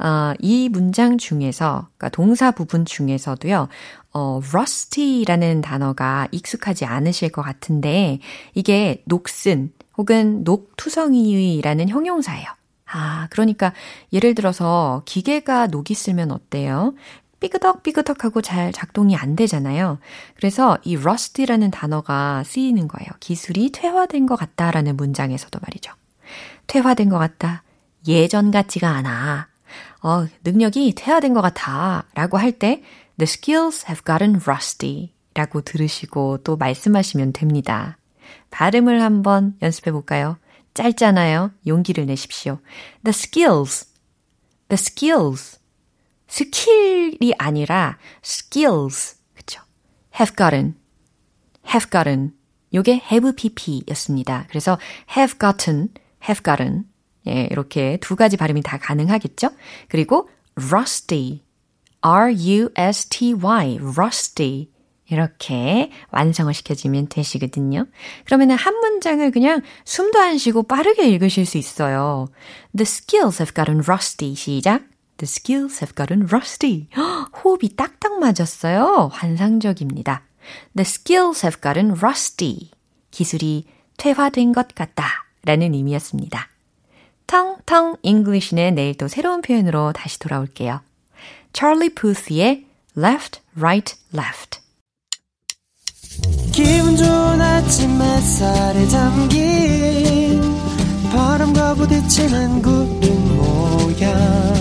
어, 0.00 0.34
이 0.40 0.68
문장 0.68 1.16
중에서, 1.16 1.88
그러니까 1.96 2.08
동사 2.08 2.50
부분 2.50 2.84
중에서도요, 2.84 3.68
어, 4.12 4.40
rusty라는 4.44 5.60
단어가 5.60 6.26
익숙하지 6.32 6.84
않으실 6.84 7.30
것 7.30 7.42
같은데, 7.42 8.18
이게 8.54 9.02
녹슨 9.06 9.72
혹은 9.96 10.42
녹투성이라는 10.44 11.88
형용사예요. 11.88 12.46
아, 12.86 13.28
그러니까 13.30 13.72
예를 14.12 14.34
들어서 14.34 15.02
기계가 15.04 15.66
녹이 15.66 15.94
쓰면 15.94 16.32
어때요? 16.32 16.94
삐그덕삐그덕하고 17.40 18.40
잘 18.42 18.72
작동이 18.72 19.14
안 19.14 19.36
되잖아요. 19.36 19.98
그래서 20.34 20.78
이 20.82 20.96
rust라는 20.96 21.70
단어가 21.70 22.42
쓰이는 22.44 22.88
거예요. 22.88 23.08
기술이 23.20 23.70
퇴화된 23.70 24.26
것 24.26 24.36
같다라는 24.36 24.96
문장에서도 24.96 25.58
말이죠. 25.62 25.92
퇴화된 26.68 27.08
것 27.08 27.18
같다. 27.18 27.64
예전 28.06 28.52
같지가 28.52 28.88
않아. 28.88 29.48
어, 30.02 30.26
능력이 30.44 30.94
퇴화된 30.94 31.34
것 31.34 31.40
같아. 31.40 32.04
라고 32.14 32.38
할 32.38 32.52
때, 32.52 32.82
the 33.18 33.24
skills 33.24 33.84
have 33.88 34.02
gotten 34.04 34.40
rusty. 34.40 35.12
라고 35.34 35.60
들으시고 35.60 36.38
또 36.44 36.56
말씀하시면 36.56 37.32
됩니다. 37.32 37.98
발음을 38.50 39.02
한번 39.02 39.56
연습해 39.62 39.92
볼까요? 39.92 40.38
짧잖아요. 40.74 41.52
용기를 41.66 42.06
내십시오. 42.06 42.60
The 43.04 43.10
skills. 43.10 43.86
The 44.68 44.74
skills. 44.74 45.58
skill이 46.28 47.34
아니라 47.38 47.98
skills. 48.24 49.16
그쵸? 49.34 49.62
have 50.18 50.36
gotten. 50.36 50.74
have 51.66 51.90
gotten. 51.90 52.32
요게 52.74 53.02
have 53.10 53.32
pp였습니다. 53.32 54.46
그래서 54.48 54.78
have 55.16 55.38
gotten, 55.38 55.88
have 56.26 56.42
gotten. 56.42 56.84
예, 57.26 57.48
이렇게 57.50 57.98
두 58.00 58.16
가지 58.16 58.36
발음이 58.36 58.62
다 58.62 58.78
가능하겠죠? 58.78 59.50
그리고 59.88 60.28
rusty. 60.56 61.42
R-U-S-T-Y. 62.00 63.78
rusty. 63.96 64.68
이렇게 65.10 65.90
완성을 66.10 66.52
시켜주면 66.52 67.08
되시거든요. 67.08 67.86
그러면 68.26 68.50
한 68.50 68.74
문장을 68.74 69.30
그냥 69.30 69.62
숨도 69.84 70.20
안 70.20 70.36
쉬고 70.36 70.64
빠르게 70.64 71.08
읽으실 71.08 71.46
수 71.46 71.56
있어요. 71.56 72.28
The 72.76 72.82
skills 72.82 73.42
have 73.42 73.54
gotten 73.54 73.80
rusty. 73.80 74.34
시작. 74.34 74.82
The 75.16 75.24
skills 75.24 75.82
have 75.82 75.94
gotten 75.96 76.28
rusty. 76.28 76.88
호흡이 77.42 77.74
딱딱 77.74 78.18
맞았어요. 78.20 79.10
환상적입니다. 79.12 80.24
The 80.76 80.82
skills 80.82 81.44
have 81.44 81.60
gotten 81.60 81.92
rusty. 81.92 82.70
기술이 83.10 83.66
퇴화된 83.96 84.52
것 84.52 84.74
같다. 84.74 85.27
라는 85.44 85.74
의미였습니다. 85.74 86.48
텅텅 87.26 87.96
English는 88.02 88.74
내일 88.74 88.94
또 88.96 89.08
새로운 89.08 89.42
표현으로 89.42 89.92
다시 89.92 90.18
돌아올게요. 90.18 90.80
찰리 91.52 91.94
푸스의 91.94 92.64
left, 92.96 93.40
right, 93.56 93.96
left. 94.14 94.60
기분 96.52 96.96
좋은 96.96 97.40
아침 97.40 98.00
햇살에 98.00 98.86
담긴 98.88 100.40
바람과 101.12 101.74
부딪히는 101.74 102.62
구름 102.62 103.36
모양 103.36 104.58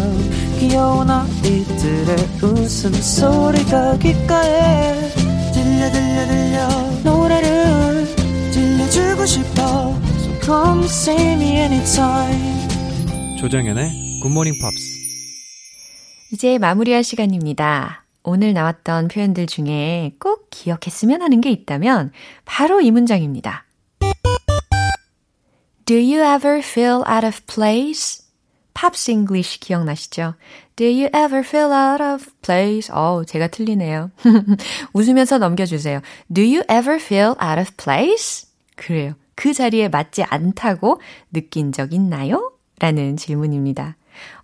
귀여운 0.60 1.10
아이들의 1.10 2.18
웃음소리가 2.42 3.98
귓가에 3.98 5.12
들려 5.54 5.92
들려 5.92 6.28
들려 6.28 6.68
노래를 7.04 8.16
들려주고 8.52 9.26
싶어 9.26 10.00
come 10.48 10.86
see 10.86 11.34
me 11.34 11.58
anytime 11.58 13.38
조정현의 13.38 13.92
굿모닝 14.24 14.54
팝스 14.62 14.98
이제 16.32 16.58
마무리할 16.58 17.04
시간입니다. 17.04 18.06
오늘 18.24 18.54
나왔던 18.54 19.10
표현들 19.10 19.46
중에 19.48 20.14
꼭 20.22 20.48
기억했으면 20.50 21.22
하는 21.22 21.42
게 21.42 21.52
있다면 21.52 22.14
바로 22.46 22.80
이 22.80 22.92
문장입니다. 22.92 23.66
Do 25.84 25.98
you 25.98 26.24
ever 26.24 26.60
feel 26.60 27.04
out 27.10 27.26
of 27.26 27.42
place? 27.46 28.26
Pops 28.74 29.12
English 29.12 29.60
기억나시죠? 29.60 30.36
Do 30.78 30.88
you 30.88 31.08
ever 31.08 31.40
feel 31.40 31.72
out 31.72 32.02
of 32.02 32.32
place? 32.42 32.90
어우, 32.94 33.26
제가 33.26 33.48
틀리네요. 33.48 34.12
웃으면서 34.94 35.40
넘겨주세요. 35.40 36.00
Do 36.34 36.42
you 36.42 36.64
ever 36.70 36.96
feel 36.96 37.36
out 37.42 37.60
of 37.60 37.72
place? 37.76 38.48
그래요. 38.78 39.16
그 39.38 39.54
자리에 39.54 39.88
맞지 39.88 40.24
않다고 40.24 41.00
느낀 41.32 41.72
적 41.72 41.94
있나요? 41.94 42.52
라는 42.80 43.16
질문입니다. 43.16 43.96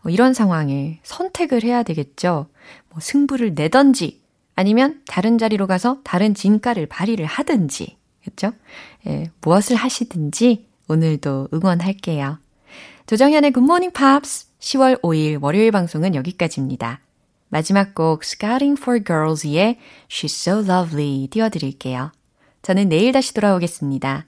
어, 0.05 0.09
이런 0.09 0.35
상황에 0.35 0.99
선택을 1.01 1.63
해야 1.63 1.81
되겠죠. 1.81 2.45
뭐 2.89 2.99
승부를 3.01 3.55
내던지 3.55 4.21
아니면 4.55 5.01
다른 5.07 5.39
자리로 5.39 5.65
가서 5.65 5.97
다른 6.03 6.35
진가를 6.35 6.85
발휘를 6.85 7.25
하든지 7.25 7.97
그렇죠? 8.21 8.53
예, 9.07 9.31
무엇을 9.41 9.75
하시든지 9.75 10.67
오늘도 10.87 11.49
응원할게요. 11.51 12.37
조정현의 13.07 13.51
굿모닝 13.51 13.91
팝스 13.93 14.45
10월 14.59 15.01
5일 15.01 15.41
월요일 15.41 15.71
방송은 15.71 16.13
여기까지입니다. 16.13 16.99
마지막 17.49 17.95
곡 17.95 18.23
Scouting 18.23 18.79
for 18.79 19.03
Girls의 19.03 19.79
She's 20.07 20.49
So 20.49 20.59
Lovely 20.59 21.27
띄워드릴게요. 21.29 22.11
저는 22.61 22.89
내일 22.89 23.11
다시 23.11 23.33
돌아오겠습니다. 23.33 24.27